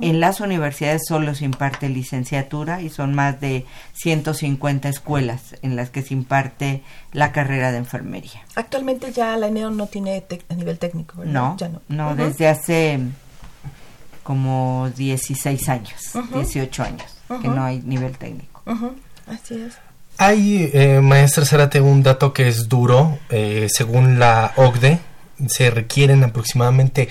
[0.00, 3.64] En las universidades solo se imparte licenciatura y son más de
[3.94, 8.40] 150 escuelas en las que se imparte la carrera de enfermería.
[8.56, 11.32] Actualmente ya la ENEO no tiene a nivel técnico, ¿verdad?
[11.32, 11.80] No, ya no.
[11.88, 12.98] no, desde hace
[14.22, 16.38] como 16 años, Ujú.
[16.40, 18.62] 18 años, que no hay nivel técnico.
[19.26, 19.74] Así es.
[20.18, 23.18] Hay, eh, maestra Zárate, un dato que es duro.
[23.30, 24.98] eh, según la OCDE,
[25.46, 27.08] se requieren aproximadamente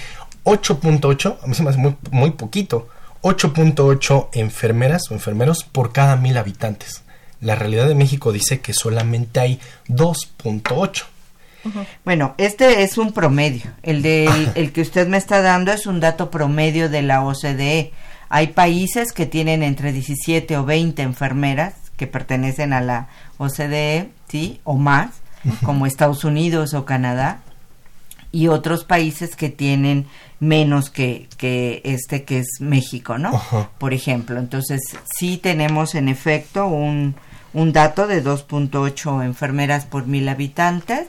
[0.47, 2.87] 8.8, a mí se me hace muy, muy poquito,
[3.21, 7.01] 8.8 enfermeras o enfermeros por cada mil habitantes.
[7.41, 11.03] La realidad de México dice que solamente hay 2.8.
[12.05, 13.71] Bueno, este es un promedio.
[13.83, 17.91] El, del- el que usted me está dando es un dato promedio de la OCDE.
[18.29, 24.61] Hay países que tienen entre 17 o 20 enfermeras que pertenecen a la OCDE, ¿sí?
[24.63, 25.09] O más,
[25.63, 27.39] como Estados Unidos o Canadá.
[28.31, 30.07] Y otros países que tienen
[30.39, 33.29] menos que, que este que es México, ¿no?
[33.29, 33.69] Ajá.
[33.77, 34.39] Por ejemplo.
[34.39, 34.81] Entonces,
[35.17, 37.15] sí tenemos en efecto un,
[37.53, 41.07] un dato de 2.8 enfermeras por mil habitantes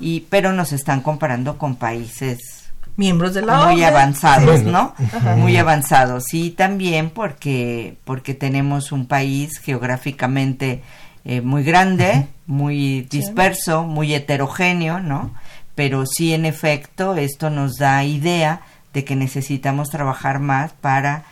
[0.00, 2.58] y pero nos están comparando con países
[2.98, 3.84] Miembros de la muy OCDE.
[3.84, 4.92] avanzados, ¿no?
[4.98, 5.36] Ajá.
[5.36, 6.24] Muy avanzados.
[6.24, 10.82] Sí, también porque porque tenemos un país geográficamente
[11.24, 15.32] eh, muy grande, muy disperso, muy heterogéneo, ¿no?
[15.78, 18.62] Pero sí, en efecto, esto nos da idea
[18.92, 21.22] de que necesitamos trabajar más para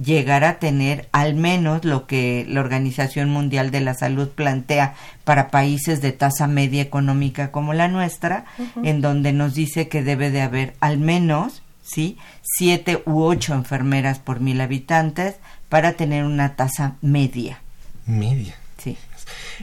[0.00, 4.94] llegar a tener al menos lo que la Organización Mundial de la Salud plantea
[5.24, 8.44] para países de tasa media económica como la nuestra,
[8.84, 12.16] en donde nos dice que debe de haber al menos, ¿sí?
[12.42, 15.34] Siete u ocho enfermeras por mil habitantes
[15.68, 17.58] para tener una tasa media,
[18.06, 18.54] Media.
[18.78, 18.96] ¿sí?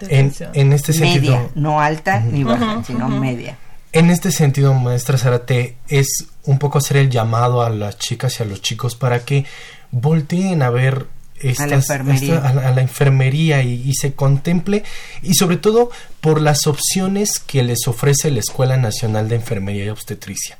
[0.09, 3.57] En, en este sentido, Media, no alta ni baja, sino media.
[3.93, 6.07] En este sentido, maestra Zárate, es
[6.45, 9.45] un poco hacer el llamado a las chicas y a los chicos para que
[9.91, 11.05] volteen a ver
[11.39, 12.35] estas, enfermería.
[12.35, 14.83] esta- a la, a la enfermería y, y se contemple
[15.21, 15.91] y sobre todo
[16.21, 20.57] por las opciones que les ofrece la Escuela Nacional de Enfermería y Obstetricia.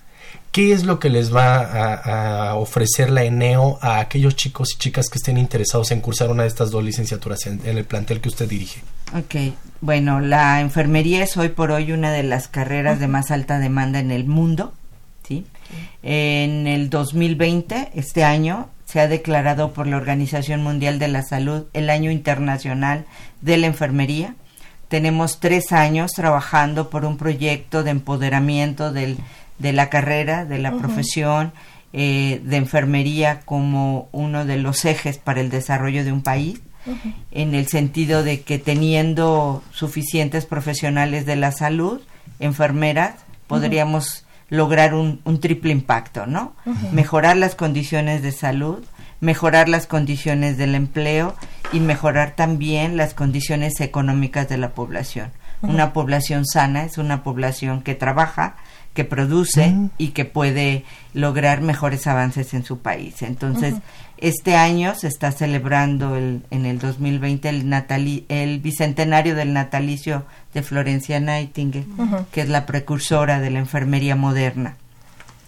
[0.52, 4.78] ¿Qué es lo que les va a, a ofrecer la ENEO a aquellos chicos y
[4.78, 8.22] chicas que estén interesados en cursar una de estas dos licenciaturas en, en el plantel
[8.22, 8.84] que usted dirige?
[9.16, 13.60] Ok, bueno, la enfermería es hoy por hoy una de las carreras de más alta
[13.60, 14.74] demanda en el mundo,
[15.28, 15.46] ¿sí?
[16.02, 21.66] En el 2020, este año, se ha declarado por la Organización Mundial de la Salud
[21.74, 23.06] el Año Internacional
[23.42, 24.34] de la Enfermería.
[24.88, 29.18] Tenemos tres años trabajando por un proyecto de empoderamiento del,
[29.60, 31.54] de la carrera, de la profesión
[31.94, 36.62] eh, de enfermería como uno de los ejes para el desarrollo de un país
[37.32, 42.02] en el sentido de que teniendo suficientes profesionales de la salud,
[42.40, 43.16] enfermeras,
[43.48, 46.54] podríamos lograr un, un triple impacto, ¿no?
[46.92, 48.84] Mejorar las condiciones de salud,
[49.20, 51.36] mejorar las condiciones del empleo
[51.72, 55.32] y mejorar también las condiciones económicas de la población.
[55.62, 58.58] Una población sana es una población que trabaja,
[58.94, 63.22] que produce y que puede lograr mejores avances en su país.
[63.22, 63.76] Entonces,
[64.24, 70.24] este año se está celebrando el, en el 2020 el, natali- el bicentenario del natalicio
[70.54, 71.86] de Florencia Nightingale,
[72.32, 74.78] que es la precursora de la enfermería moderna.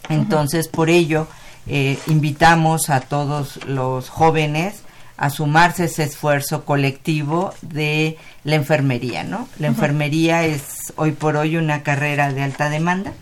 [0.09, 1.27] Entonces, por ello,
[1.67, 4.81] eh, invitamos a todos los jóvenes
[5.17, 9.47] a sumarse a ese esfuerzo colectivo de la enfermería, ¿no?
[9.59, 13.13] La enfermería es hoy por hoy una carrera de alta demanda,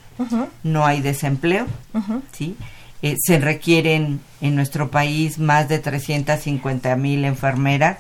[0.63, 1.67] no hay desempleo,
[2.31, 2.55] ¿sí?
[3.03, 7.97] Eh, se requieren en nuestro país más de 350 mil enfermeras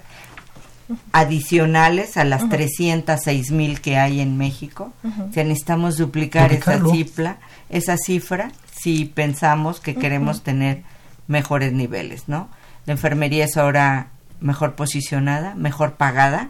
[1.11, 4.93] adicionales a las 306 mil que hay en México.
[5.03, 7.37] O sea, necesitamos duplicar esa cifra,
[7.69, 10.83] esa cifra si pensamos que queremos tener
[11.27, 12.47] mejores niveles, ¿no?
[12.85, 14.07] La enfermería es ahora
[14.39, 16.49] mejor posicionada, mejor pagada.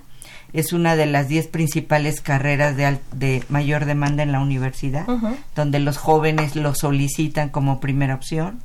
[0.54, 5.06] Es una de las 10 principales carreras de, de mayor demanda en la universidad,
[5.56, 8.62] donde los jóvenes lo solicitan como primera opción.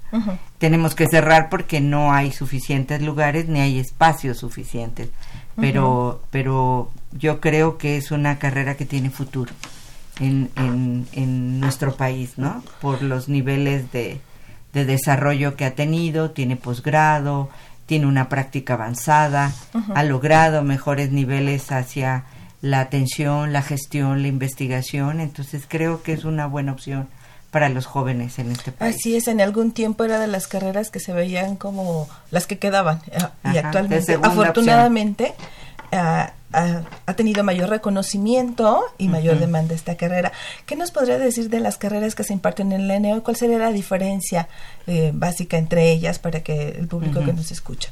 [0.59, 5.09] Tenemos que cerrar porque no hay suficientes lugares ni hay espacios suficientes.
[5.57, 9.53] Pero, pero yo creo que es una carrera que tiene futuro
[10.20, 12.62] en, en, en nuestro país, ¿no?
[12.80, 14.20] Por los niveles de,
[14.72, 17.49] de desarrollo que ha tenido, tiene posgrado,
[17.89, 19.51] tiene una práctica avanzada,
[19.95, 22.24] ha logrado mejores niveles hacia
[22.61, 27.09] la atención, la gestión, la investigación, entonces creo que es una buena opción
[27.51, 28.97] para los jóvenes en este país.
[28.97, 32.59] Así es, en algún tiempo era de las carreras que se veían como las que
[32.59, 33.01] quedaban.
[33.11, 35.34] eh, y Ajá, actualmente, afortunadamente,
[35.91, 40.32] ah, ha, ha tenido mayor reconocimiento y mayor demanda esta carrera.
[40.66, 43.22] ¿Qué nos podría decir de las carreras que se imparten en el ENEO?
[43.22, 44.49] ¿Cuál sería la diferencia
[44.86, 47.90] eh, básica entre ellas para que el público que nos escucha?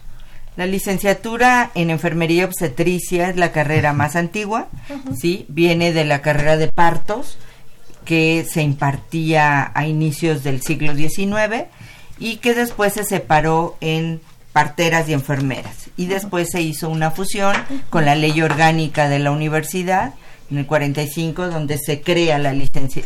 [0.56, 4.68] La licenciatura en enfermería obstetricia es la carrera más antigua,
[5.14, 5.44] ¿sí?
[5.48, 7.36] Viene de la carrera de partos
[8.06, 11.66] que se impartía a inicios del siglo XIX
[12.18, 14.22] y que después se separó en
[14.54, 15.85] parteras y enfermeras.
[15.96, 17.54] Y después se hizo una fusión
[17.90, 20.14] con la ley orgánica de la universidad
[20.50, 22.54] en el 45, donde se crea la,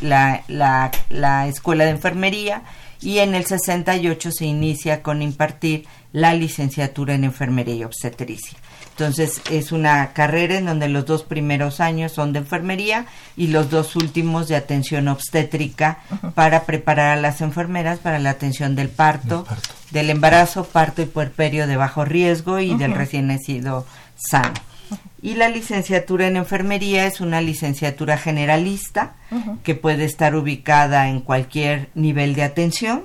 [0.01, 2.63] la, la, la escuela de enfermería
[3.03, 8.59] y en el 68 se inicia con impartir la licenciatura en enfermería y obstetricia.
[8.91, 13.71] Entonces es una carrera en donde los dos primeros años son de enfermería y los
[13.71, 16.01] dos últimos de atención obstétrica
[16.35, 19.80] para preparar a las enfermeras para la atención del parto, Del parto.
[19.91, 23.87] Del embarazo, parto y puerperio de bajo riesgo y del recién nacido
[24.17, 24.55] sano.
[25.23, 29.15] Y la licenciatura en enfermería es una licenciatura generalista
[29.63, 33.05] que puede estar ubicada en cualquier nivel de atención,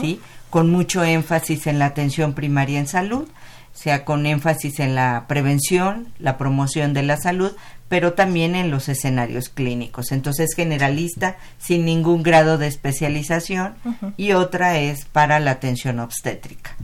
[0.00, 0.20] ¿sí?
[0.50, 3.28] Con mucho énfasis en la atención primaria en salud,
[3.76, 7.52] sea con énfasis en la prevención, la promoción de la salud,
[7.88, 10.10] pero también en los escenarios clínicos.
[10.10, 13.74] Entonces, generalista sin ningún grado de especialización
[14.16, 16.74] y otra es para la atención obstétrica.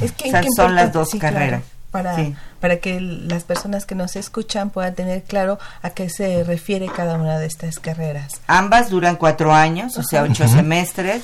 [0.00, 1.62] Es que, son las dos sí, claro, carreras.
[1.92, 2.34] para, Sí.
[2.58, 7.16] para que las personas que nos escuchan puedan tener claro a qué se refiere cada
[7.18, 8.40] una de estas carreras.
[8.48, 11.22] Ambas duran cuatro años, o sea, ocho semestres,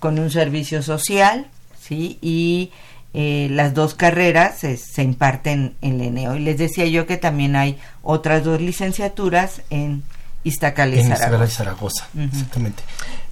[0.00, 1.46] con un servicio social,
[1.80, 2.18] ¿sí?
[2.20, 2.72] Y
[3.16, 6.34] eh, las dos carreras eh, se imparten en la ENEO.
[6.34, 10.02] Y les decía yo que también hay otras dos licenciaturas en
[10.42, 12.06] Iztacala y En Iztacala y Zaragoza.
[12.06, 12.82] Zaragoza, exactamente.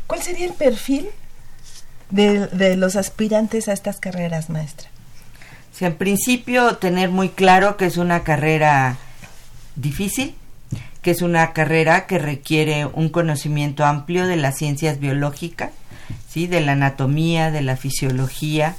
[0.07, 1.09] ¿Cuál sería el perfil
[2.11, 4.89] de, de los aspirantes a estas carreras, maestra?
[5.74, 8.99] O sea, en principio tener muy claro que es una carrera
[9.74, 10.37] difícil,
[11.03, 15.70] que es una carrera que requiere un conocimiento amplio de las ciencias biológicas,
[16.28, 16.47] ¿sí?
[16.47, 18.76] de la anatomía, de la fisiología,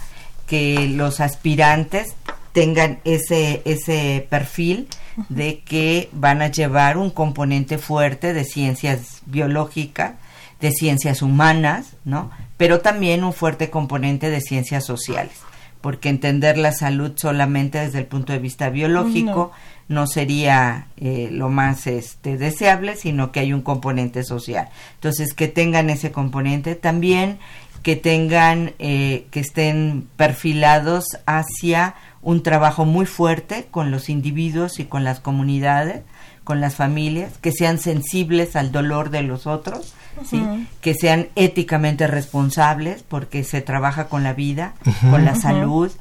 [0.53, 2.13] que los aspirantes
[2.51, 4.87] tengan ese, ese perfil
[5.29, 10.13] de que van a llevar un componente fuerte de ciencias biológicas,
[10.61, 12.29] de ciencias humanas, ¿no?
[12.57, 15.33] Pero también un fuerte componente de ciencias sociales,
[15.81, 19.53] porque entender la salud solamente desde el punto de vista biológico
[19.87, 24.69] no, sería eh, lo más este, deseable, sino que hay un componente social.
[24.93, 27.39] Entonces, que tengan ese componente también,
[27.83, 34.85] que tengan, eh, que estén perfilados hacia un trabajo muy fuerte con los individuos y
[34.85, 36.03] con las comunidades,
[36.45, 39.93] con las familias, que sean sensibles al dolor de los otros,
[40.25, 40.41] ¿sí?
[40.81, 44.73] que sean éticamente responsables porque se trabaja con la vida,
[45.11, 45.91] con la salud,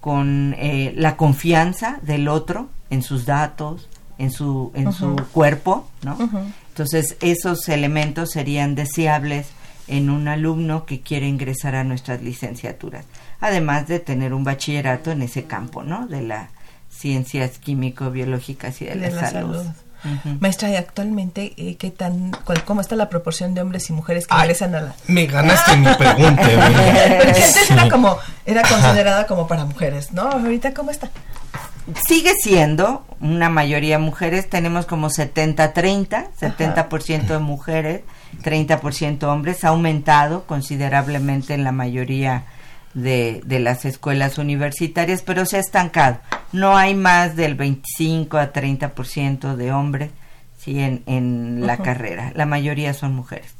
[0.00, 6.18] con eh, la confianza del otro en sus datos, en su, en su cuerpo, ¿no?
[6.70, 9.48] Entonces, esos elementos serían deseables
[9.88, 13.04] en un alumno que quiere ingresar a nuestras licenciaturas,
[13.40, 16.06] además de tener un bachillerato en ese campo, ¿no?
[16.06, 16.48] De las
[16.90, 19.66] ciencias químico-biológicas y de, De la, la salud.
[20.38, 24.28] Maestra, ¿y actualmente eh, qué tan, cuál- cómo está la proporción de hombres y mujeres
[24.28, 24.94] que Ay, ingresan a la...
[25.08, 26.42] Me ganaste mi pregunta.
[26.42, 28.16] Porque antes era como,
[28.46, 30.22] era considerada como para mujeres, ¿no?
[30.22, 31.10] Ahorita, ¿cómo está?
[32.06, 38.02] Sigue siendo una mayoría mujeres, tenemos como 70-30, 70% de mujeres,
[38.42, 42.44] 30% hombres, ha aumentado considerablemente en la mayoría
[42.94, 46.18] de, de las escuelas universitarias, pero se ha estancado.
[46.52, 50.10] No hay más del 25 a 30% de hombres
[50.58, 53.54] sí, en, en la carrera, la mayoría son mujeres.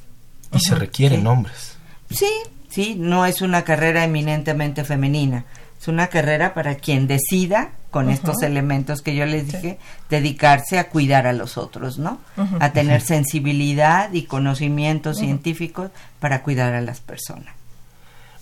[0.52, 1.26] Y se requieren Sí.
[1.26, 1.76] hombres.
[2.10, 2.30] Sí,
[2.68, 5.44] sí, no es una carrera eminentemente femenina.
[5.80, 9.78] Es una carrera para quien decida, con estos elementos que yo les dije,
[10.10, 12.18] dedicarse a cuidar a los otros, ¿no?
[12.60, 17.54] A tener sensibilidad y conocimientos científicos para cuidar a las personas.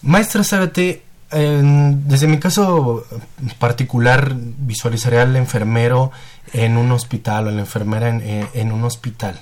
[0.02, 3.04] Maestra Zárate, en- desde mi caso
[3.58, 6.10] particular, visualizaría al enfermero
[6.52, 9.40] en un hospital o a la enfermera en, eh, en un hospital,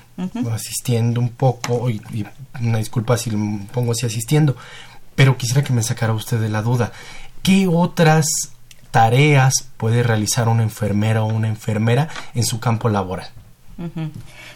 [0.53, 2.25] asistiendo un poco, y, y
[2.61, 4.57] una disculpa si me pongo así asistiendo,
[5.15, 6.93] pero quisiera que me sacara usted de la duda.
[7.43, 8.27] ¿Qué otras
[8.95, 13.27] tareas puede realizar un enfermero o una enfermera en su campo laboral?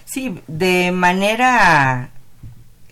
[0.04, 2.10] Sí, de manera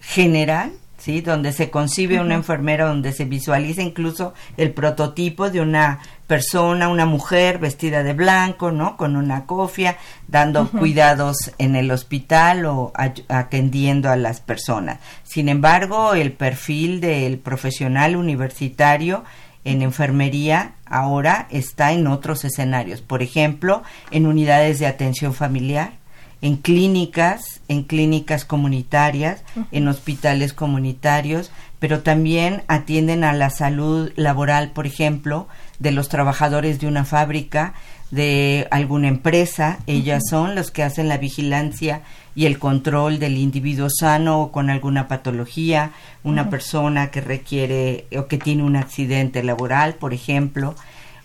[0.00, 1.20] general, ¿sí?
[1.20, 7.06] Donde se concibe una enfermera, donde se visualiza incluso el prototipo de una persona, una
[7.06, 8.96] mujer vestida de blanco, ¿no?
[8.96, 12.92] Con una cofia, dando cuidados en el hospital o
[13.28, 14.98] atendiendo a las personas.
[15.22, 19.22] Sin embargo, el perfil del profesional universitario
[19.66, 25.92] en enfermería ahora está en otros escenarios, por ejemplo, en unidades de atención familiar,
[26.40, 29.42] en clínicas, en clínicas comunitarias,
[29.72, 31.50] en hospitales comunitarios,
[31.80, 35.48] pero también atienden a la salud laboral, por ejemplo,
[35.78, 37.74] de los trabajadores de una fábrica,
[38.10, 39.78] de alguna empresa.
[39.86, 42.02] Ellas son los que hacen la vigilancia
[42.36, 48.26] y el control del individuo sano o con alguna patología, una persona que requiere o
[48.26, 50.74] que tiene un accidente laboral, por ejemplo,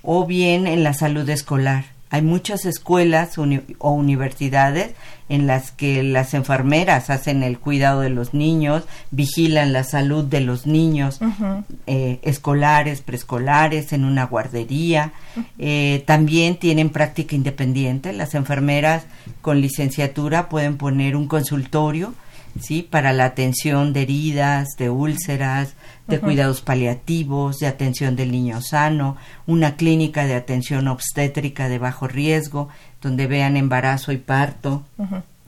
[0.02, 1.84] o bien en la salud escolar.
[2.12, 4.92] Hay muchas escuelas uni- o universidades
[5.30, 10.42] en las que las enfermeras hacen el cuidado de los niños, vigilan la salud de
[10.42, 11.20] los niños
[11.88, 15.14] eh, escolares, preescolares, en una guardería.
[15.58, 18.12] Eh, también tienen práctica independiente.
[18.12, 19.06] Las enfermeras
[19.42, 22.14] con licenciatura pueden poner un consultorio
[22.60, 22.82] ¿sí?
[22.82, 25.76] para la atención de heridas, de úlceras,
[26.12, 32.08] de cuidados paliativos, de atención del niño sano, una clínica de atención obstétrica de bajo
[32.08, 32.70] riesgo,
[33.02, 34.84] donde vean embarazo y parto.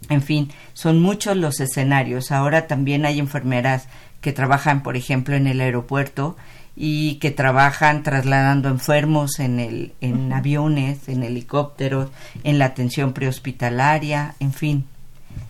[0.10, 2.32] En fin, son muchos los escenarios.
[2.32, 3.88] Ahora también hay enfermeras
[4.22, 6.36] que trabajan, por ejemplo, en el aeropuerto
[6.76, 12.10] y que trabajan trasladando enfermos en, el, en aviones, en helicópteros,
[12.44, 14.86] en la atención prehospitalaria, en fin.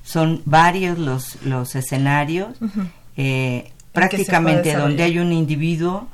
[0.03, 2.57] Son varios los, los escenarios.
[3.16, 6.08] eh, Prácticamente donde hay un individuo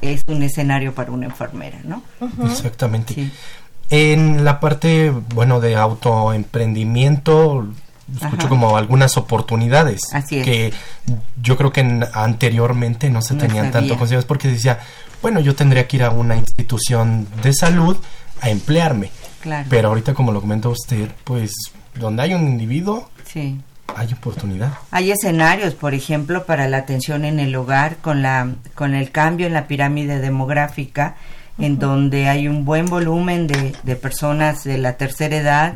[0.00, 2.02] es un escenario para una enfermera, ¿no?
[2.44, 3.14] Exactamente.
[3.14, 3.30] Sí.
[3.90, 7.66] En la parte, bueno, de autoemprendimiento,
[8.14, 8.48] escucho Ajá.
[8.48, 10.44] como algunas oportunidades Así es.
[10.44, 10.72] que
[11.42, 13.72] yo creo que en- anteriormente no se No tenían sabía.
[13.80, 14.80] tanto consideradas porque decía,
[15.20, 17.96] bueno, yo tendría que ir a una institución de salud
[18.40, 19.10] a emplearme.
[19.40, 19.66] Claro.
[19.70, 21.52] Pero ahorita, como lo comenta usted, pues
[21.94, 23.60] donde hay un individuo, Sí.
[23.94, 24.72] Hay oportunidad.
[24.90, 29.46] Hay escenarios, por ejemplo, para la atención en el hogar con la con el cambio
[29.46, 31.16] en la pirámide demográfica,
[31.58, 35.74] en donde hay un buen volumen de, de personas de la tercera edad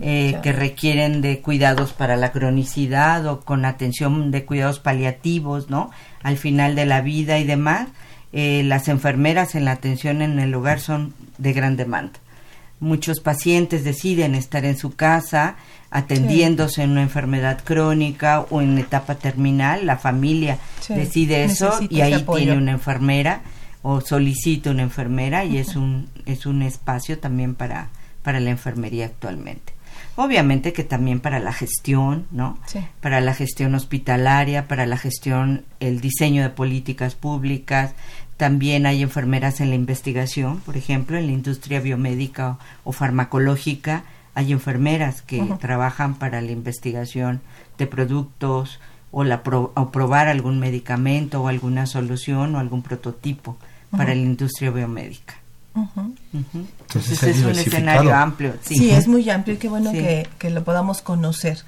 [0.00, 5.90] eh, que requieren de cuidados para la cronicidad o con atención de cuidados paliativos, ¿no?
[6.22, 7.88] Al final de la vida y demás,
[8.32, 12.18] eh, las enfermeras en la atención en el hogar son de gran demanda.
[12.80, 15.56] Muchos pacientes deciden estar en su casa
[15.90, 19.86] atendiéndose en una enfermedad crónica o en etapa terminal.
[19.86, 22.44] La familia Sí, decide eso y ahí apoyo.
[22.44, 23.40] tiene una enfermera
[23.82, 27.88] o solicita una enfermera y es un es un espacio también para
[28.22, 29.72] para la enfermería actualmente.
[30.16, 32.58] Obviamente que también para la gestión, ¿no?
[32.66, 32.80] Sí.
[33.00, 37.92] Para la gestión hospitalaria, para la gestión, el diseño de políticas públicas.
[38.36, 44.04] También hay enfermeras en la investigación, por ejemplo, en la industria biomédica o, o farmacológica.
[44.34, 47.40] Hay enfermeras que trabajan para la investigación
[47.78, 48.78] de productos
[49.10, 53.56] o, la pro- o probar algún medicamento o alguna solución o algún prototipo
[53.90, 55.34] para la industria biomédica.
[55.74, 56.14] Ujú.
[56.34, 58.54] Entonces, Entonces es es un escenario amplio.
[58.62, 59.98] Sí, Sí, es muy amplio y qué bueno Sí.
[59.98, 61.58] que, que lo podamos conocer.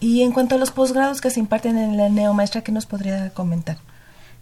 [0.00, 2.84] Y en cuanto a los posgrados que se imparten en la NEO, maestra, ¿qué nos
[2.86, 3.78] podría comentar?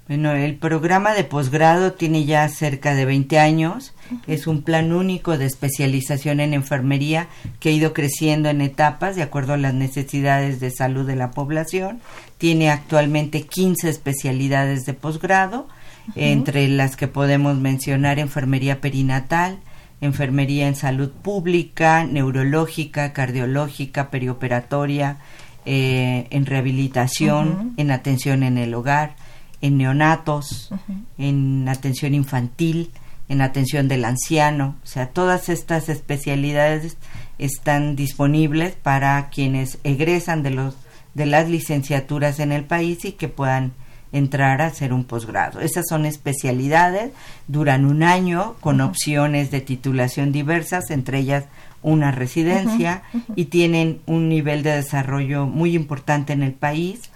[0.08, 3.92] Bueno, el programa de posgrado tiene ya cerca de 20 años.
[4.26, 7.28] Es un plan único de especialización en enfermería
[7.60, 11.30] que ha ido creciendo en etapas de acuerdo a las necesidades de salud de la
[11.32, 12.00] población.
[12.38, 15.68] Tiene actualmente 15 especialidades de posgrado,
[16.14, 19.58] entre las que podemos mencionar enfermería perinatal,
[20.00, 25.18] enfermería en salud pública, neurológica, cardiológica, perioperatoria,
[25.66, 29.16] eh, en rehabilitación, en atención en el hogar,
[29.60, 30.70] en neonatos,
[31.18, 32.90] en atención infantil,
[33.28, 34.76] en atención del anciano.
[34.82, 36.96] O sea, todas estas especialidades
[37.38, 40.76] están disponibles para quienes egresan de los
[41.14, 43.72] de las licenciaturas en el país y que puedan
[44.12, 45.60] entrar a hacer un posgrado.
[45.60, 47.12] Esas son especialidades,
[47.46, 51.44] duran un año con opciones de titulación diversas, entre ellas
[51.82, 53.02] una residencia
[53.36, 57.10] y tienen un nivel de desarrollo muy importante en el país.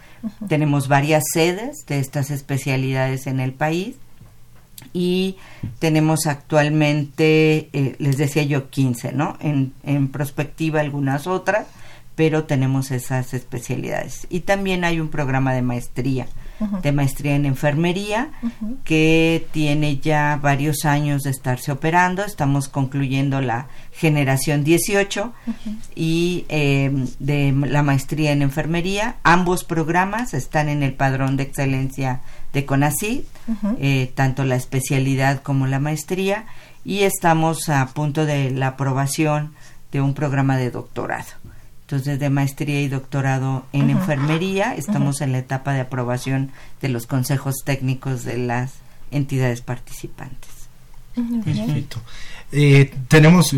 [0.49, 3.97] Tenemos varias sedes de estas especialidades en el país
[4.93, 5.37] y
[5.79, 9.37] tenemos actualmente, eh, les decía yo, 15, ¿no?
[9.41, 11.67] En, en prospectiva algunas otras,
[12.15, 14.27] pero tenemos esas especialidades.
[14.31, 16.27] Y también hay un programa de maestría,
[16.83, 18.31] de maestría en enfermería,
[18.85, 22.25] que tiene ya varios años de estarse operando.
[22.25, 25.33] Estamos concluyendo la generación 18
[25.95, 29.17] y eh, de la maestría en enfermería.
[29.23, 32.21] Ambos programas están en el padrón de excelencia
[32.53, 33.27] de CONACYT,
[33.79, 36.47] eh, tanto la especialidad como la maestría,
[36.85, 39.53] y estamos a punto de la aprobación
[39.93, 41.29] de un programa de doctorado.
[41.93, 47.07] Entonces, de maestría y doctorado en enfermería, estamos en la etapa de aprobación de los
[47.07, 48.73] consejos técnicos de las
[49.11, 50.49] entidades participantes.
[51.45, 52.01] Perfecto.
[52.51, 53.55] Eh, tenemos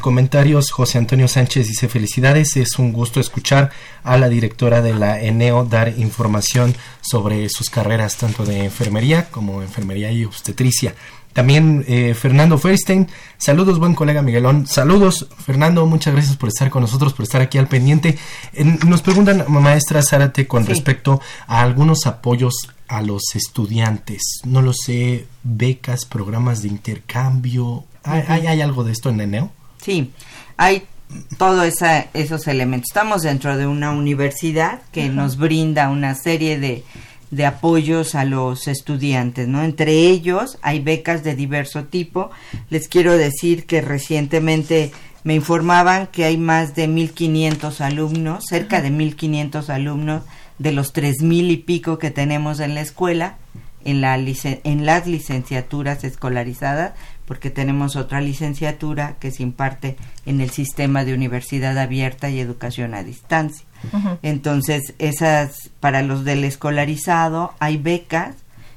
[0.00, 0.72] comentarios.
[0.72, 2.56] José Antonio Sánchez dice felicidades.
[2.56, 3.70] Es un gusto escuchar
[4.02, 9.62] a la directora de la ENEO dar información sobre sus carreras tanto de enfermería como
[9.62, 10.96] enfermería y obstetricia.
[11.36, 16.80] También eh, Fernando Feinstein, saludos buen colega Miguelón, saludos Fernando, muchas gracias por estar con
[16.80, 18.16] nosotros, por estar aquí al pendiente.
[18.54, 20.70] En- nos preguntan, maestra Zárate, con Sí.
[20.70, 22.54] respecto a algunos apoyos
[22.88, 28.92] a los estudiantes, no lo sé, becas, programas de intercambio, ¿hay, hay, hay algo de
[28.92, 29.50] esto en Eneo?
[29.82, 30.12] Sí,
[30.56, 30.84] hay
[31.36, 31.82] todos
[32.14, 32.88] esos elementos.
[32.90, 36.82] Estamos dentro de una universidad que nos brinda una serie de,
[37.30, 39.62] de apoyos a los estudiantes, ¿no?
[39.62, 42.30] Entre ellos hay becas de diverso tipo.
[42.70, 44.92] Les quiero decir que recientemente
[45.24, 50.22] me informaban que hay más de 1.500 alumnos, cerca de 1.500 alumnos
[50.58, 53.36] de los 3.000 y pico que tenemos en la escuela,
[53.84, 56.92] en, la en las licenciaturas escolarizadas,
[57.26, 62.94] porque tenemos otra licenciatura que se imparte en el sistema de universidad abierta y educación
[62.94, 63.66] a distancia.
[64.22, 68.36] Entonces, esas para los del escolarizado hay becas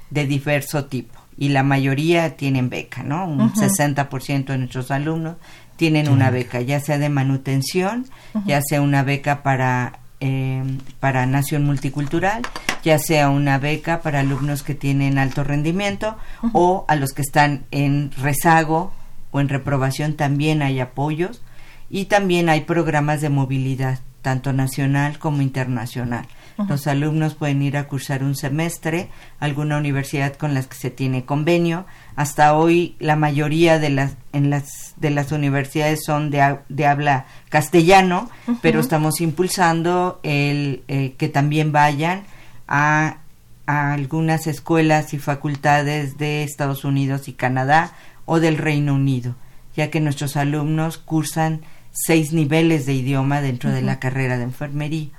[0.09, 3.25] de diverso tipo y la mayoría tienen beca, ¿no?
[3.25, 5.37] Un 60% de nuestros alumnos
[5.77, 8.05] tienen una beca, ya sea de manutención,
[8.45, 10.63] ya sea una beca para eh,
[10.99, 12.41] para Nación Multicultural,
[12.83, 16.17] ya sea una beca para alumnos que tienen alto rendimiento
[16.53, 18.91] o a los que están en rezago
[19.31, 21.41] o en reprobación también hay apoyos
[21.89, 26.27] y también hay programas de movilidad, tanto nacional como internacional.
[26.67, 29.09] Los alumnos pueden ir a cursar un semestre
[29.39, 31.85] a alguna universidad con las que se tiene convenio.
[32.19, 37.27] Hasta hoy la mayoría de las en las de las universidades son de, de habla
[37.47, 38.29] castellano,
[38.61, 42.23] pero estamos impulsando el eh, que también vayan
[42.67, 43.19] a,
[43.67, 47.93] a algunas escuelas y facultades de Estados Unidos y Canadá
[48.25, 49.35] o del Reino Unido,
[49.77, 51.61] ya que nuestros alumnos cursan
[52.05, 55.09] seis niveles de idioma dentro de la carrera de enfermería.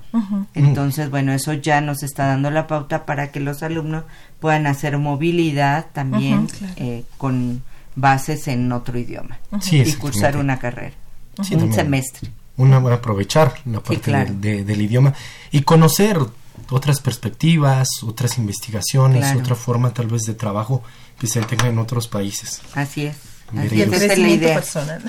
[0.53, 4.03] Entonces, bueno, eso ya nos está dando la pauta para que los alumnos
[4.39, 6.73] puedan hacer movilidad también claro.
[6.77, 7.63] eh, con
[7.95, 10.93] bases en otro idioma Sí, y cursar una carrera,
[11.43, 12.29] Sí, un semestre.
[12.57, 14.33] Una, aprovechar la parte claro.
[14.33, 15.13] de- de- del idioma
[15.51, 16.17] y conocer
[16.69, 19.39] otras perspectivas, otras investigaciones, Claro.
[19.39, 20.83] otra forma tal vez de trabajo
[21.19, 22.61] que se tenga en otros países.
[22.75, 23.17] Así es.
[23.57, 25.01] Así Y el crecimiento personal.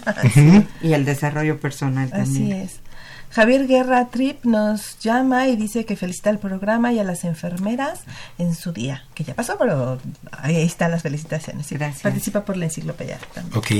[0.82, 2.52] Y el desarrollo personal Así también.
[2.62, 2.80] es.
[3.30, 8.00] Javier Guerra Trip nos llama y dice que felicita el programa y a las enfermeras
[8.36, 9.98] en su día, que ya pasó, pero
[10.32, 11.70] ahí están las felicitaciones.
[11.70, 12.02] Gracias.
[12.02, 13.56] Participa por la enciclopedia también.
[13.58, 13.70] Ok.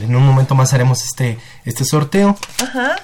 [0.00, 2.38] En un momento más haremos este, este sorteo.
[2.62, 2.96] Ajá.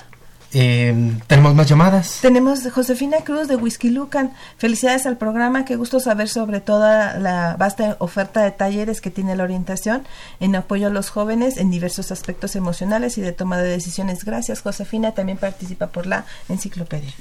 [0.52, 2.18] Eh, Tenemos más llamadas.
[2.22, 4.32] Tenemos Josefina Cruz de Whisky Lucan.
[4.58, 5.64] Felicidades al programa.
[5.64, 10.06] Qué gusto saber sobre toda la vasta oferta de talleres que tiene la orientación
[10.40, 14.24] en apoyo a los jóvenes en diversos aspectos emocionales y de toma de decisiones.
[14.24, 15.12] Gracias, Josefina.
[15.12, 17.12] También participa por la enciclopedia.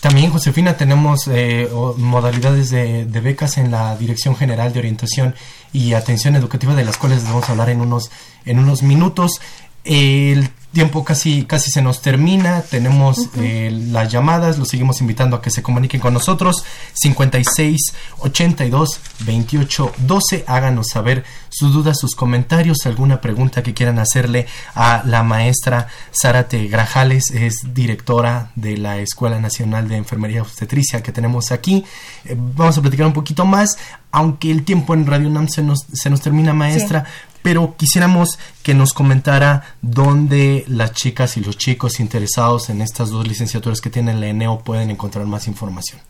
[0.00, 1.68] También, Josefina, tenemos eh,
[1.98, 5.34] modalidades de, de becas en la Dirección General de Orientación
[5.74, 8.10] y Atención Educativa, de las cuales les vamos a hablar en unos,
[8.46, 9.42] en unos minutos.
[9.84, 12.62] El tiempo casi, casi se nos termina.
[12.62, 14.58] Tenemos eh, las llamadas.
[14.58, 16.64] Los seguimos invitando a que se comuniquen con nosotros.
[16.94, 17.80] 56
[18.18, 20.44] 82 28 12.
[20.46, 26.68] Háganos saber sus dudas, sus comentarios, alguna pregunta que quieran hacerle a la maestra Zárate
[26.68, 27.30] Grajales.
[27.30, 31.84] Es directora de la Escuela Nacional de Enfermería Obstetricia que tenemos aquí.
[32.24, 33.76] Eh, vamos a platicar un poquito más,
[34.12, 37.06] aunque el tiempo en Radio NAM se nos, se nos termina, maestra
[37.42, 43.26] pero quisiéramos que nos comentara dónde las chicas y los chicos interesados en estas dos
[43.26, 46.00] licenciaturas que tiene la ENEO pueden encontrar más información.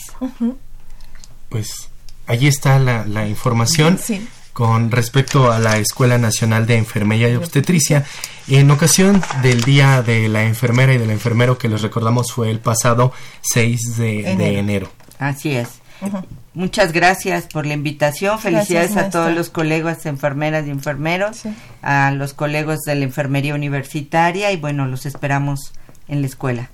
[1.48, 1.90] Pues
[2.28, 3.98] allí está la, la información.
[3.98, 4.28] Sí.
[4.60, 8.03] Con respecto a la Escuela Nacional de Enfermería y Obstetricia,
[8.49, 12.60] en ocasión del Día de la Enfermera y del Enfermero que les recordamos fue el
[12.60, 14.91] pasado 6 de de Enero.
[15.18, 15.70] Así es.
[16.53, 18.38] Muchas gracias por la invitación.
[18.38, 21.55] Felicidades Gracias, a todos los colegas enfermeras y enfermeros, Sí.
[21.82, 25.72] a los colegas de la enfermería universitaria y bueno, los esperamos
[26.10, 26.70] en la escuela.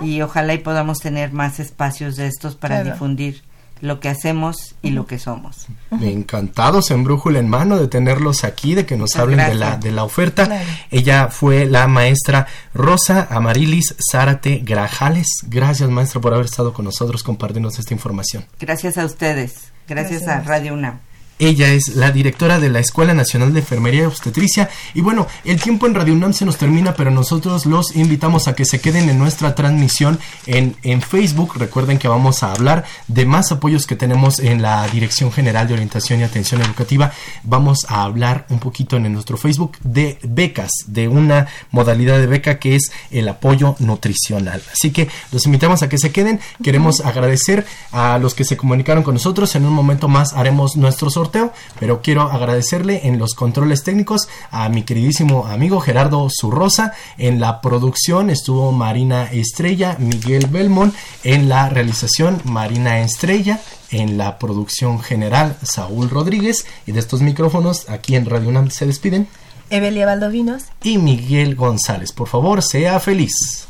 [0.00, 2.90] Y ojalá y podamos tener más espacios de estos para Claro.
[2.94, 3.42] difundir
[3.80, 5.66] lo que hacemos y lo que somos.
[6.00, 9.76] Encantados en brújula en mano de tenerlos aquí, de que nos Muchas hablen de la,
[9.76, 10.46] de la oferta.
[10.46, 10.68] Claro.
[10.90, 15.28] Ella fue la maestra Rosa Amarilis Zárate Grajales.
[15.46, 18.44] Gracias, maestra, por haber estado con nosotros compartiendo esta información.
[18.58, 19.70] Gracias a ustedes.
[19.88, 20.48] Gracias, Gracias, a.
[20.48, 21.00] Radio UNAM.
[21.40, 24.68] Ella es la directora de la Escuela Nacional de Enfermería y Obstetricia.
[24.94, 28.54] Y bueno, el tiempo en Radio UNAM se nos termina, pero nosotros los invitamos a
[28.54, 31.54] que se queden en nuestra transmisión en, en Facebook.
[31.56, 35.74] Recuerden que vamos a hablar de más apoyos que tenemos en la Dirección General de
[35.74, 37.12] Orientación y Atención Educativa.
[37.42, 42.58] Vamos a hablar un poquito en nuestro Facebook de becas, de una modalidad de beca
[42.58, 44.62] que es el apoyo nutricional.
[44.72, 46.38] Así que los invitamos a que se queden.
[46.62, 49.54] Queremos agradecer a los que se comunicaron con nosotros.
[49.54, 51.29] En un momento más haremos nuestro sorteo,
[51.78, 56.92] pero quiero agradecerle en los controles técnicos a mi queridísimo amigo Gerardo Zurrosa.
[57.18, 60.94] En la producción estuvo Marina Estrella, Miguel Belmont.
[61.24, 63.60] En la realización, Marina Estrella.
[63.90, 66.66] En la producción general, Saúl Rodríguez.
[66.86, 69.28] Y de estos micrófonos, aquí en Radio UNAM se despiden.
[69.70, 70.64] Evelia Valdovinos.
[70.82, 72.12] Y Miguel González.
[72.12, 73.69] Por favor, sea feliz.